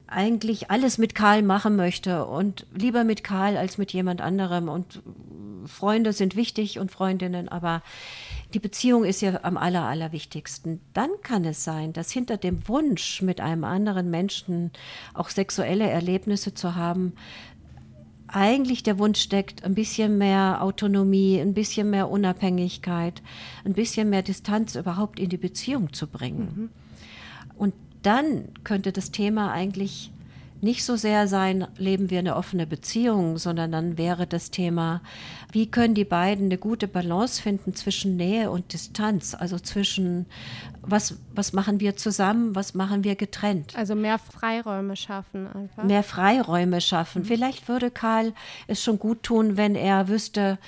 eigentlich 0.08 0.70
alles 0.70 0.98
mit 0.98 1.14
Karl 1.14 1.42
machen 1.42 1.76
möchte 1.76 2.26
und 2.26 2.66
lieber 2.72 3.04
mit 3.04 3.24
Karl 3.24 3.56
als 3.56 3.78
mit 3.78 3.92
jemand 3.92 4.20
anderem. 4.20 4.68
Und 4.68 5.02
Freunde 5.66 6.12
sind 6.12 6.36
wichtig 6.36 6.78
und 6.78 6.90
Freundinnen, 6.90 7.48
aber 7.48 7.82
die 8.54 8.60
Beziehung 8.60 9.04
ist 9.04 9.20
ja 9.20 9.40
am 9.42 9.56
aller, 9.56 9.82
allerwichtigsten. 9.82 10.80
Dann 10.94 11.10
kann 11.22 11.44
es 11.44 11.64
sein, 11.64 11.92
dass 11.92 12.10
hinter 12.10 12.36
dem 12.36 12.68
Wunsch, 12.68 13.20
mit 13.20 13.40
einem 13.40 13.64
anderen 13.64 14.10
Menschen 14.10 14.70
auch 15.14 15.28
sexuelle 15.28 15.88
Erlebnisse 15.88 16.54
zu 16.54 16.76
haben, 16.76 17.14
eigentlich 18.28 18.82
der 18.82 18.98
Wunsch 18.98 19.20
steckt, 19.20 19.64
ein 19.64 19.74
bisschen 19.74 20.18
mehr 20.18 20.62
Autonomie, 20.62 21.40
ein 21.40 21.54
bisschen 21.54 21.90
mehr 21.90 22.10
Unabhängigkeit, 22.10 23.22
ein 23.64 23.72
bisschen 23.72 24.10
mehr 24.10 24.22
Distanz 24.22 24.74
überhaupt 24.74 25.20
in 25.20 25.28
die 25.28 25.36
Beziehung 25.36 25.92
zu 25.92 26.06
bringen. 26.06 26.52
Mhm. 26.56 26.70
Und 27.56 27.74
dann 28.06 28.44
könnte 28.64 28.92
das 28.92 29.10
Thema 29.10 29.52
eigentlich 29.52 30.12
nicht 30.62 30.84
so 30.84 30.96
sehr 30.96 31.28
sein, 31.28 31.66
leben 31.76 32.08
wir 32.08 32.18
eine 32.18 32.34
offene 32.34 32.66
Beziehung, 32.66 33.36
sondern 33.36 33.72
dann 33.72 33.98
wäre 33.98 34.26
das 34.26 34.50
Thema, 34.50 35.02
wie 35.52 35.70
können 35.70 35.94
die 35.94 36.04
beiden 36.04 36.46
eine 36.46 36.58
gute 36.58 36.88
Balance 36.88 37.42
finden 37.42 37.74
zwischen 37.74 38.16
Nähe 38.16 38.50
und 38.50 38.72
Distanz, 38.72 39.34
also 39.34 39.58
zwischen 39.58 40.26
was, 40.82 41.18
was 41.34 41.52
machen 41.52 41.80
wir 41.80 41.96
zusammen, 41.96 42.54
was 42.54 42.74
machen 42.74 43.04
wir 43.04 43.16
getrennt. 43.16 43.76
Also 43.76 43.94
mehr 43.94 44.18
Freiräume 44.18 44.96
schaffen 44.96 45.46
einfach. 45.52 45.84
Mehr 45.84 46.02
Freiräume 46.02 46.80
schaffen. 46.80 47.22
Mhm. 47.22 47.26
Vielleicht 47.26 47.68
würde 47.68 47.90
Karl 47.90 48.32
es 48.66 48.82
schon 48.82 48.98
gut 48.98 49.22
tun, 49.24 49.56
wenn 49.56 49.74
er 49.74 50.08
wüsste, 50.08 50.58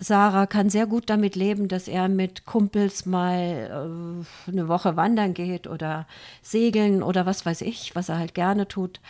Sarah 0.00 0.46
kann 0.46 0.70
sehr 0.70 0.86
gut 0.86 1.08
damit 1.08 1.36
leben, 1.36 1.68
dass 1.68 1.88
er 1.88 2.08
mit 2.08 2.46
Kumpels 2.46 3.06
mal 3.06 4.24
äh, 4.46 4.50
eine 4.50 4.68
Woche 4.68 4.96
wandern 4.96 5.34
geht 5.34 5.66
oder 5.66 6.06
segeln 6.42 7.02
oder 7.02 7.26
was 7.26 7.46
weiß 7.46 7.60
ich, 7.62 7.94
was 7.94 8.08
er 8.08 8.18
halt 8.18 8.34
gerne 8.34 8.68
tut. 8.68 9.00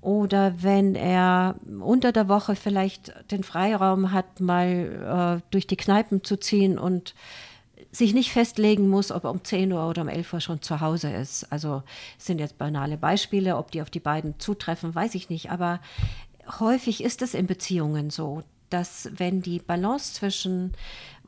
Oder 0.00 0.62
wenn 0.62 0.94
er 0.94 1.56
unter 1.80 2.12
der 2.12 2.28
Woche 2.28 2.54
vielleicht 2.54 3.12
den 3.30 3.42
Freiraum 3.42 4.12
hat, 4.12 4.40
mal 4.40 5.40
äh, 5.40 5.42
durch 5.50 5.66
die 5.66 5.76
Kneipen 5.76 6.22
zu 6.22 6.36
ziehen 6.36 6.78
und 6.78 7.14
sich 7.90 8.14
nicht 8.14 8.30
festlegen 8.30 8.88
muss, 8.88 9.10
ob 9.10 9.24
er 9.24 9.30
um 9.30 9.42
10 9.42 9.72
Uhr 9.72 9.88
oder 9.88 10.02
um 10.02 10.08
11 10.08 10.34
Uhr 10.34 10.40
schon 10.40 10.62
zu 10.62 10.80
Hause 10.80 11.10
ist. 11.10 11.50
Also 11.50 11.82
sind 12.18 12.38
jetzt 12.38 12.58
banale 12.58 12.98
Beispiele, 12.98 13.56
ob 13.56 13.70
die 13.70 13.82
auf 13.82 13.90
die 13.90 14.00
beiden 14.00 14.38
zutreffen, 14.38 14.94
weiß 14.94 15.14
ich 15.14 15.30
nicht. 15.30 15.50
Aber 15.50 15.80
häufig 16.60 17.02
ist 17.02 17.22
es 17.22 17.34
in 17.34 17.46
Beziehungen 17.46 18.10
so, 18.10 18.42
dass 18.76 19.08
wenn 19.16 19.40
die 19.40 19.58
Balance 19.58 20.12
zwischen 20.12 20.74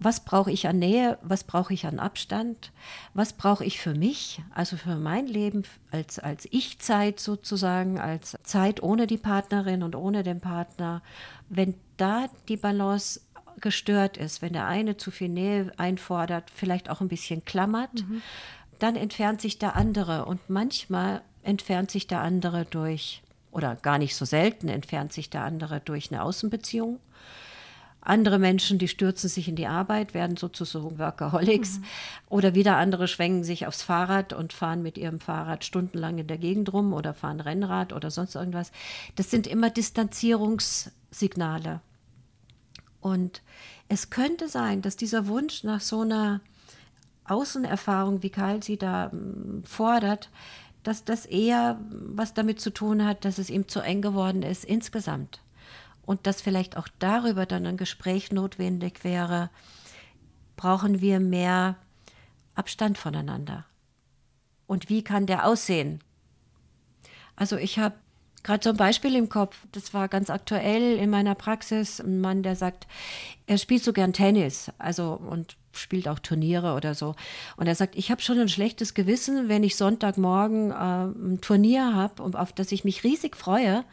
was 0.00 0.20
brauche 0.20 0.52
ich 0.52 0.68
an 0.68 0.78
Nähe, 0.78 1.18
was 1.22 1.44
brauche 1.44 1.72
ich 1.72 1.86
an 1.86 1.98
Abstand, 1.98 2.72
was 3.14 3.32
brauche 3.32 3.64
ich 3.64 3.80
für 3.80 3.94
mich, 3.94 4.42
also 4.54 4.76
für 4.76 4.96
mein 4.96 5.26
Leben 5.26 5.64
als, 5.90 6.18
als 6.18 6.46
Ich-Zeit 6.50 7.18
sozusagen, 7.18 7.98
als 7.98 8.36
Zeit 8.44 8.82
ohne 8.82 9.06
die 9.06 9.16
Partnerin 9.16 9.82
und 9.82 9.96
ohne 9.96 10.22
den 10.22 10.40
Partner, 10.40 11.02
wenn 11.48 11.74
da 11.96 12.26
die 12.48 12.58
Balance 12.58 13.22
gestört 13.60 14.18
ist, 14.18 14.42
wenn 14.42 14.52
der 14.52 14.66
eine 14.66 14.98
zu 14.98 15.10
viel 15.10 15.30
Nähe 15.30 15.72
einfordert, 15.78 16.50
vielleicht 16.54 16.90
auch 16.90 17.00
ein 17.00 17.08
bisschen 17.08 17.46
klammert, 17.46 17.94
mhm. 17.94 18.20
dann 18.78 18.94
entfernt 18.94 19.40
sich 19.40 19.58
der 19.58 19.74
andere 19.74 20.26
und 20.26 20.50
manchmal 20.50 21.22
entfernt 21.42 21.90
sich 21.90 22.06
der 22.06 22.20
andere 22.20 22.66
durch, 22.66 23.22
oder 23.50 23.74
gar 23.74 23.98
nicht 23.98 24.14
so 24.14 24.26
selten 24.26 24.68
entfernt 24.68 25.14
sich 25.14 25.30
der 25.30 25.42
andere 25.42 25.80
durch 25.80 26.12
eine 26.12 26.22
Außenbeziehung 26.22 27.00
andere 28.00 28.38
Menschen, 28.38 28.78
die 28.78 28.88
stürzen 28.88 29.28
sich 29.28 29.48
in 29.48 29.56
die 29.56 29.66
Arbeit, 29.66 30.14
werden 30.14 30.36
sozusagen 30.36 30.98
Workaholics. 30.98 31.78
Mhm. 31.78 31.84
Oder 32.28 32.54
wieder 32.54 32.76
andere 32.76 33.08
schwenken 33.08 33.44
sich 33.44 33.66
aufs 33.66 33.82
Fahrrad 33.82 34.32
und 34.32 34.52
fahren 34.52 34.82
mit 34.82 34.96
ihrem 34.96 35.20
Fahrrad 35.20 35.64
stundenlang 35.64 36.18
in 36.18 36.26
der 36.26 36.38
Gegend 36.38 36.72
rum 36.72 36.92
oder 36.92 37.12
fahren 37.12 37.40
Rennrad 37.40 37.92
oder 37.92 38.10
sonst 38.10 38.34
irgendwas. 38.34 38.72
Das 39.16 39.30
sind 39.30 39.46
immer 39.46 39.70
Distanzierungssignale. 39.70 41.80
Und 43.00 43.42
es 43.88 44.10
könnte 44.10 44.48
sein, 44.48 44.82
dass 44.82 44.96
dieser 44.96 45.26
Wunsch 45.26 45.64
nach 45.64 45.80
so 45.80 46.02
einer 46.02 46.40
Außenerfahrung, 47.24 48.22
wie 48.22 48.30
Karl 48.30 48.62
sie 48.62 48.76
da 48.76 49.10
hm, 49.10 49.62
fordert, 49.64 50.30
dass 50.82 51.04
das 51.04 51.26
eher 51.26 51.78
was 51.90 52.32
damit 52.32 52.60
zu 52.60 52.70
tun 52.70 53.04
hat, 53.04 53.24
dass 53.24 53.38
es 53.38 53.50
ihm 53.50 53.68
zu 53.68 53.80
eng 53.80 54.02
geworden 54.02 54.42
ist 54.42 54.64
insgesamt 54.64 55.40
und 56.08 56.26
dass 56.26 56.40
vielleicht 56.40 56.78
auch 56.78 56.88
darüber 56.98 57.44
dann 57.44 57.66
ein 57.66 57.76
Gespräch 57.76 58.32
notwendig 58.32 59.04
wäre, 59.04 59.50
brauchen 60.56 61.02
wir 61.02 61.20
mehr 61.20 61.76
Abstand 62.54 62.96
voneinander. 62.96 63.66
Und 64.66 64.88
wie 64.88 65.04
kann 65.04 65.26
der 65.26 65.44
aussehen? 65.44 66.02
Also 67.36 67.58
ich 67.58 67.78
habe 67.78 67.94
gerade 68.42 68.64
so 68.64 68.70
ein 68.70 68.78
Beispiel 68.78 69.16
im 69.16 69.28
Kopf, 69.28 69.58
das 69.72 69.92
war 69.92 70.08
ganz 70.08 70.30
aktuell 70.30 70.96
in 70.96 71.10
meiner 71.10 71.34
Praxis, 71.34 72.00
ein 72.00 72.22
Mann, 72.22 72.42
der 72.42 72.56
sagt, 72.56 72.86
er 73.46 73.58
spielt 73.58 73.84
so 73.84 73.92
gern 73.92 74.14
Tennis, 74.14 74.72
also 74.78 75.12
und 75.12 75.58
spielt 75.72 76.08
auch 76.08 76.20
Turniere 76.20 76.74
oder 76.74 76.94
so. 76.94 77.16
Und 77.58 77.66
er 77.66 77.74
sagt, 77.74 77.96
ich 77.96 78.10
habe 78.10 78.22
schon 78.22 78.38
ein 78.38 78.48
schlechtes 78.48 78.94
Gewissen, 78.94 79.50
wenn 79.50 79.62
ich 79.62 79.76
Sonntagmorgen 79.76 80.70
äh, 80.70 80.74
ein 80.74 81.40
Turnier 81.42 81.94
habe, 81.94 82.22
auf 82.22 82.52
das 82.54 82.72
ich 82.72 82.84
mich 82.84 83.04
riesig 83.04 83.36
freue 83.36 83.84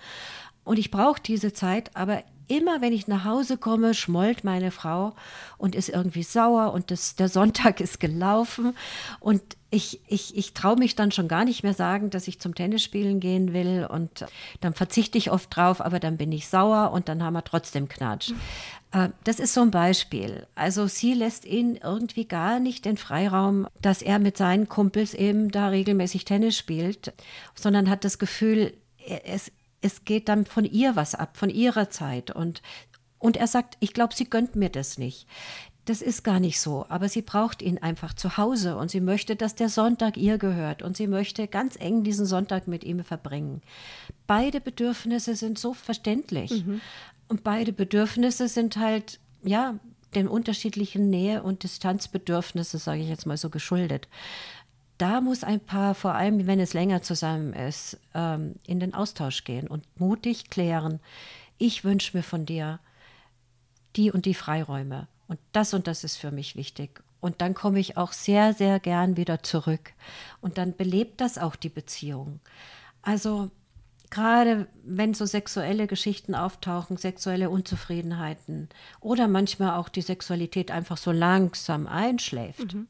und 0.66 0.78
ich 0.78 0.92
brauche 0.92 1.22
diese 1.22 1.54
Zeit, 1.54 1.92
aber 1.96 2.24
immer 2.48 2.82
wenn 2.82 2.94
ich 2.94 3.08
nach 3.08 3.26
Hause 3.26 3.58
komme, 3.58 3.94
schmollt 3.94 4.44
meine 4.44 4.72
Frau 4.72 5.14
und 5.58 5.76
ist 5.76 5.90
irgendwie 5.90 6.24
sauer 6.24 6.74
und 6.74 6.92
das, 6.92 7.16
der 7.16 7.30
Sonntag 7.30 7.80
ist 7.80 8.00
gelaufen. 8.00 8.76
Und 9.20 9.42
ich, 9.72 10.00
ich, 10.08 10.38
ich 10.38 10.54
traue 10.54 10.78
mich 10.78 10.96
dann 10.96 11.12
schon 11.12 11.28
gar 11.28 11.46
nicht 11.46 11.64
mehr 11.64 11.74
sagen, 11.74 12.10
dass 12.10 12.28
ich 12.28 12.40
zum 12.40 12.56
Tennisspielen 12.56 13.20
gehen 13.20 13.54
will. 13.54 13.88
Und 13.90 14.26
dann 14.62 14.74
verzichte 14.74 15.18
ich 15.18 15.32
oft 15.32 15.56
drauf, 15.56 15.82
aber 15.82 16.00
dann 16.00 16.18
bin 16.18 16.32
ich 16.32 16.48
sauer 16.48 16.92
und 16.92 17.10
dann 17.10 17.24
haben 17.24 17.34
wir 17.34 17.44
trotzdem 17.44 17.90
Knatsch. 17.90 18.30
Mhm. 18.30 19.14
Das 19.26 19.40
ist 19.40 19.54
so 19.54 19.62
ein 19.62 19.72
Beispiel. 19.72 20.48
Also 20.56 20.88
sie 20.88 21.14
lässt 21.14 21.44
ihn 21.44 21.76
irgendwie 21.76 22.26
gar 22.26 22.62
nicht 22.62 22.86
den 22.86 22.96
Freiraum, 22.96 23.68
dass 23.82 24.02
er 24.02 24.20
mit 24.20 24.38
seinen 24.38 24.70
Kumpels 24.70 25.14
eben 25.14 25.52
da 25.52 25.68
regelmäßig 25.68 26.24
Tennis 26.24 26.58
spielt, 26.58 27.12
sondern 27.56 27.90
hat 27.90 28.06
das 28.06 28.20
Gefühl, 28.20 28.74
es, 29.26 29.52
es 29.86 30.04
geht 30.04 30.30
dann 30.30 30.46
von 30.46 30.66
ihr 30.66 30.96
was 30.96 31.14
ab, 31.14 31.38
von 31.38 31.52
ihrer 31.52 31.92
Zeit. 31.92 32.32
Und, 32.32 32.64
und 33.20 33.38
er 33.38 33.46
sagt, 33.46 33.78
ich 33.82 33.94
glaube, 33.94 34.16
sie 34.16 34.28
gönnt 34.28 34.56
mir 34.56 34.70
das 34.70 34.98
nicht. 34.98 35.28
Das 35.86 36.02
ist 36.02 36.24
gar 36.24 36.40
nicht 36.40 36.60
so, 36.60 36.88
aber 36.90 37.08
sie 37.08 37.22
braucht 37.22 37.62
ihn 37.62 37.78
einfach 37.78 38.16
zu 38.16 38.38
Hause 38.38 38.76
und 38.78 38.90
sie 38.90 39.02
möchte, 39.02 39.36
dass 39.36 39.54
der 39.54 39.70
Sonntag 39.70 40.18
ihr 40.18 40.40
gehört 40.40 40.82
und 40.82 40.98
sie 40.98 41.06
möchte 41.06 41.48
ganz 41.48 41.76
eng 41.76 42.04
diesen 42.04 42.26
Sonntag 42.26 42.68
mit 42.68 42.84
ihm 42.84 43.04
verbringen. 43.04 43.62
Beide 44.26 44.60
Bedürfnisse 44.60 45.36
sind 45.36 45.60
so 45.60 45.76
verständlich 45.76 46.66
mhm. 46.66 46.82
und 47.28 47.44
beide 47.44 47.72
Bedürfnisse 47.72 48.48
sind 48.48 48.78
halt, 48.78 49.20
ja, 49.44 49.76
den 50.16 50.28
unterschiedlichen 50.28 51.12
Nähe- 51.12 51.44
und 51.44 51.62
Distanzbedürfnisse, 51.62 52.80
sage 52.80 53.02
ich 53.02 53.10
jetzt 53.10 53.28
mal 53.28 53.38
so 53.38 53.52
geschuldet 53.52 54.08
da 54.98 55.22
muss 55.22 55.44
ein 55.44 55.60
Paar, 55.60 55.96
vor 55.96 56.16
allem 56.16 56.48
wenn 56.48 56.60
es 56.60 56.74
länger 56.74 57.02
zusammen 57.02 57.54
ist, 57.54 58.00
ähm, 58.14 58.56
in 58.66 58.80
den 58.80 58.94
Austausch 58.94 59.44
gehen 59.44 59.68
und 59.68 59.84
mutig 60.00 60.50
klären, 60.50 61.00
ich 61.58 61.84
wünsche 61.84 62.16
mir 62.16 62.24
von 62.24 62.46
dir 62.46 62.80
die 63.96 64.12
und 64.12 64.26
die 64.26 64.34
Freiräume 64.34 65.08
und 65.28 65.40
das 65.52 65.74
und 65.74 65.88
das 65.88 66.04
ist 66.04 66.18
für 66.18 66.32
mich 66.32 66.56
wichtig. 66.56 67.04
Und 67.20 67.42
dann 67.42 67.54
komme 67.56 67.80
ich 67.80 67.98
auch 67.98 68.14
sehr, 68.14 68.54
sehr 68.54 68.80
gern 68.80 69.18
wieder 69.18 69.42
zurück. 69.42 69.94
Und 70.42 70.60
dann 70.60 70.76
belebt 70.76 71.22
das 71.22 71.40
auch 71.40 71.56
die 71.56 71.70
Beziehung. 71.70 72.40
Also 73.02 73.50
gerade 74.12 74.68
wenn 74.84 75.16
so 75.16 75.26
sexuelle 75.26 75.88
Geschichten 75.88 76.36
auftauchen, 76.36 76.98
sexuelle 76.98 77.50
Unzufriedenheiten 77.50 78.70
oder 79.00 79.28
manchmal 79.28 79.80
auch 79.80 79.90
die 79.90 80.04
Sexualität 80.04 80.70
einfach 80.70 80.98
so 80.98 81.12
langsam 81.12 81.88
einschläft, 81.88 82.76
mhm 82.76 82.88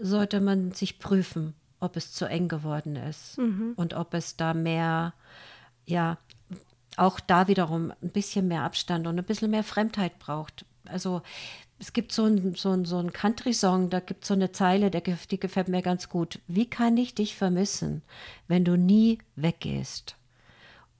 sollte 0.00 0.40
man 0.40 0.72
sich 0.72 0.98
prüfen, 0.98 1.54
ob 1.78 1.96
es 1.96 2.12
zu 2.12 2.24
eng 2.24 2.48
geworden 2.48 2.96
ist 2.96 3.38
mhm. 3.38 3.74
und 3.76 3.94
ob 3.94 4.14
es 4.14 4.36
da 4.36 4.54
mehr, 4.54 5.12
ja, 5.86 6.18
auch 6.96 7.20
da 7.20 7.48
wiederum 7.48 7.92
ein 8.02 8.10
bisschen 8.10 8.48
mehr 8.48 8.62
Abstand 8.62 9.06
und 9.06 9.18
ein 9.18 9.24
bisschen 9.24 9.50
mehr 9.50 9.62
Fremdheit 9.62 10.18
braucht. 10.18 10.64
Also 10.86 11.22
es 11.78 11.92
gibt 11.92 12.12
so 12.12 12.24
einen 12.24 12.54
so 12.56 12.84
so 12.84 12.98
ein 12.98 13.12
Country-Song, 13.12 13.90
da 13.90 14.00
gibt 14.00 14.22
es 14.22 14.28
so 14.28 14.34
eine 14.34 14.52
Zeile, 14.52 14.90
der, 14.90 15.02
die 15.02 15.40
gefällt 15.40 15.68
mir 15.68 15.82
ganz 15.82 16.08
gut. 16.08 16.40
Wie 16.46 16.66
kann 16.66 16.96
ich 16.96 17.14
dich 17.14 17.36
vermissen, 17.36 18.02
wenn 18.48 18.64
du 18.64 18.76
nie 18.76 19.18
weggehst? 19.36 20.16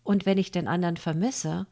Und 0.05 0.27
wenn 0.27 0.39
ich 0.39 0.53
den 0.53 0.69
anderen 0.69 0.97
vermisse, 0.97 1.67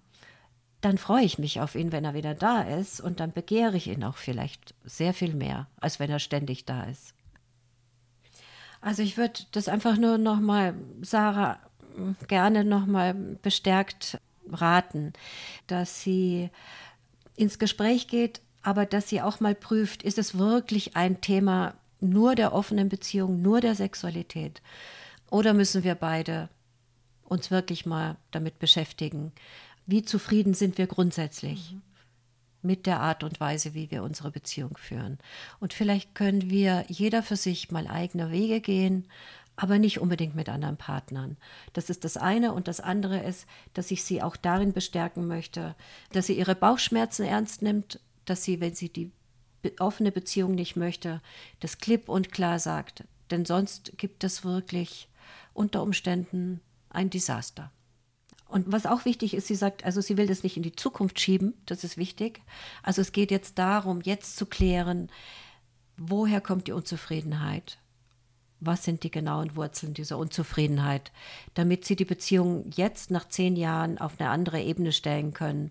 dann 0.80 0.98
freue 0.98 1.24
ich 1.24 1.38
mich 1.38 1.60
auf 1.60 1.74
ihn, 1.74 1.92
wenn 1.92 2.04
er 2.04 2.14
wieder 2.14 2.34
da 2.34 2.62
ist 2.62 3.00
und 3.00 3.20
dann 3.20 3.32
begehre 3.32 3.76
ich 3.76 3.88
ihn 3.88 4.04
auch 4.04 4.16
vielleicht 4.16 4.74
sehr 4.84 5.14
viel 5.14 5.34
mehr, 5.34 5.66
als 5.80 5.98
wenn 5.98 6.10
er 6.10 6.20
ständig 6.20 6.66
da 6.66 6.84
ist. 6.84 7.14
Also 8.80 9.02
ich 9.02 9.16
würde 9.16 9.40
das 9.52 9.68
einfach 9.68 9.96
nur 9.96 10.18
noch 10.18 10.40
mal 10.40 10.74
Sarah 11.02 11.58
gerne 12.28 12.64
noch 12.64 12.86
mal 12.86 13.14
bestärkt 13.14 14.18
raten, 14.50 15.12
dass 15.66 16.02
sie 16.02 16.50
ins 17.36 17.58
Gespräch 17.58 18.08
geht, 18.08 18.40
aber 18.62 18.86
dass 18.86 19.08
sie 19.08 19.20
auch 19.20 19.40
mal 19.40 19.54
prüft, 19.54 20.02
ist 20.02 20.18
es 20.18 20.38
wirklich 20.38 20.96
ein 20.96 21.20
Thema 21.20 21.74
nur 22.00 22.34
der 22.34 22.52
offenen 22.52 22.88
Beziehung, 22.88 23.42
nur 23.42 23.60
der 23.60 23.74
Sexualität? 23.74 24.62
Oder 25.30 25.54
müssen 25.54 25.84
wir 25.84 25.94
beide 25.94 26.48
uns 27.24 27.50
wirklich 27.50 27.84
mal 27.84 28.16
damit 28.30 28.58
beschäftigen, 28.58 29.32
wie 29.86 30.02
zufrieden 30.02 30.54
sind 30.54 30.78
wir 30.78 30.86
grundsätzlich? 30.86 31.72
Mhm. 31.72 31.82
Mit 32.62 32.86
der 32.86 33.00
Art 33.00 33.22
und 33.24 33.40
Weise, 33.40 33.74
wie 33.74 33.90
wir 33.90 34.02
unsere 34.02 34.30
Beziehung 34.30 34.76
führen. 34.76 35.18
Und 35.60 35.72
vielleicht 35.72 36.14
können 36.14 36.50
wir 36.50 36.84
jeder 36.88 37.22
für 37.22 37.36
sich 37.36 37.70
mal 37.70 37.86
eigene 37.86 38.30
Wege 38.30 38.60
gehen, 38.60 39.06
aber 39.56 39.78
nicht 39.78 39.98
unbedingt 39.98 40.36
mit 40.36 40.48
anderen 40.48 40.76
Partnern. 40.76 41.36
Das 41.72 41.90
ist 41.90 42.04
das 42.04 42.16
eine. 42.16 42.52
Und 42.52 42.68
das 42.68 42.80
andere 42.80 43.22
ist, 43.22 43.46
dass 43.74 43.90
ich 43.90 44.04
sie 44.04 44.22
auch 44.22 44.36
darin 44.36 44.72
bestärken 44.72 45.26
möchte, 45.26 45.74
dass 46.12 46.26
sie 46.26 46.38
ihre 46.38 46.54
Bauchschmerzen 46.54 47.24
ernst 47.24 47.62
nimmt, 47.62 48.00
dass 48.24 48.44
sie, 48.44 48.60
wenn 48.60 48.74
sie 48.74 48.88
die 48.88 49.10
offene 49.80 50.12
Beziehung 50.12 50.54
nicht 50.54 50.76
möchte, 50.76 51.20
das 51.60 51.78
klipp 51.78 52.08
und 52.08 52.30
klar 52.30 52.58
sagt. 52.58 53.04
Denn 53.30 53.44
sonst 53.44 53.98
gibt 53.98 54.22
es 54.24 54.44
wirklich 54.44 55.08
unter 55.54 55.82
Umständen 55.82 56.60
ein 56.90 57.10
Desaster. 57.10 57.72
Und 58.48 58.72
was 58.72 58.86
auch 58.86 59.04
wichtig 59.04 59.34
ist, 59.34 59.46
sie 59.46 59.54
sagt, 59.54 59.84
also 59.84 60.00
sie 60.00 60.16
will 60.16 60.26
das 60.26 60.42
nicht 60.42 60.56
in 60.56 60.62
die 60.62 60.74
Zukunft 60.74 61.20
schieben, 61.20 61.54
das 61.66 61.84
ist 61.84 61.98
wichtig. 61.98 62.40
Also 62.82 63.02
es 63.02 63.12
geht 63.12 63.30
jetzt 63.30 63.58
darum, 63.58 64.00
jetzt 64.00 64.36
zu 64.36 64.46
klären, 64.46 65.10
woher 65.98 66.40
kommt 66.40 66.66
die 66.66 66.72
Unzufriedenheit? 66.72 67.78
Was 68.60 68.82
sind 68.84 69.04
die 69.04 69.10
genauen 69.10 69.54
Wurzeln 69.54 69.94
dieser 69.94 70.18
Unzufriedenheit, 70.18 71.12
damit 71.54 71.84
sie 71.84 71.94
die 71.94 72.06
Beziehung 72.06 72.70
jetzt 72.74 73.10
nach 73.10 73.28
zehn 73.28 73.54
Jahren 73.54 73.98
auf 73.98 74.18
eine 74.18 74.30
andere 74.30 74.60
Ebene 74.60 74.92
stellen 74.92 75.32
können 75.32 75.70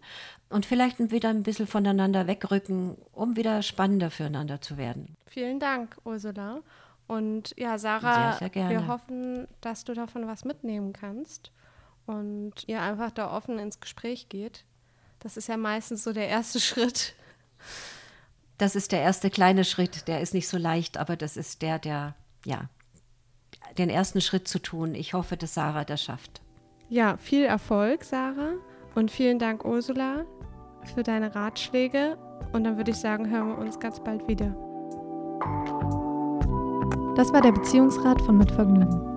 und 0.50 0.66
vielleicht 0.66 1.00
wieder 1.12 1.30
ein 1.30 1.44
bisschen 1.44 1.68
voneinander 1.68 2.28
wegrücken, 2.28 2.96
um 3.12 3.36
wieder 3.36 3.62
spannender 3.64 4.10
füreinander 4.10 4.62
zu 4.62 4.78
werden. 4.78 5.18
Vielen 5.26 5.60
Dank, 5.60 5.98
Ursula. 6.06 6.62
Und 7.08 7.54
ja, 7.58 7.78
Sarah, 7.78 8.34
sehr, 8.34 8.52
sehr 8.54 8.70
wir 8.70 8.88
hoffen, 8.88 9.48
dass 9.62 9.84
du 9.84 9.94
davon 9.94 10.28
was 10.28 10.46
mitnehmen 10.46 10.94
kannst 10.94 11.52
und 12.08 12.54
ihr 12.68 12.82
einfach 12.82 13.12
da 13.12 13.32
offen 13.32 13.60
ins 13.60 13.80
Gespräch 13.80 14.30
geht. 14.30 14.66
Das 15.20 15.38
ist 15.38 15.48
ja 15.48 15.58
meistens 15.58 16.04
so 16.04 16.14
der 16.14 16.28
erste 16.28 16.60
Schritt. 16.62 17.14
Das 18.58 18.76
ist 18.76 18.92
der 18.92 19.02
erste 19.02 19.30
kleine 19.30 19.64
Schritt, 19.64 20.08
der 20.08 20.22
ist 20.22 20.34
nicht 20.34 20.48
so 20.48 20.58
leicht, 20.58 20.98
aber 20.98 21.16
das 21.16 21.38
ist 21.38 21.62
der, 21.62 21.78
der, 21.78 22.16
ja, 22.44 22.70
den 23.78 23.90
ersten 23.90 24.22
Schritt 24.22 24.48
zu 24.48 24.60
tun. 24.60 24.96
Ich 24.96 25.14
hoffe, 25.14 25.38
dass 25.38 25.54
Sarah 25.54 25.84
das 25.84 26.02
schafft. 26.04 26.42
Ja, 26.90 27.18
viel 27.18 27.44
Erfolg, 27.46 28.04
Sarah. 28.04 28.54
Und 28.96 29.12
vielen 29.12 29.38
Dank, 29.38 29.64
Ursula, 29.64 30.26
für 30.96 31.04
deine 31.04 31.36
Ratschläge. 31.36 32.18
Und 32.54 32.64
dann 32.64 32.78
würde 32.78 32.92
ich 32.92 32.98
sagen, 32.98 33.30
hören 33.30 33.50
wir 33.50 33.58
uns 33.60 33.80
ganz 33.80 34.00
bald 34.00 34.28
wieder. 34.28 34.56
Das 37.16 37.32
war 37.34 37.42
der 37.42 37.52
Beziehungsrat 37.52 38.22
von 38.22 38.38
Mitvergnügen. 38.38 39.17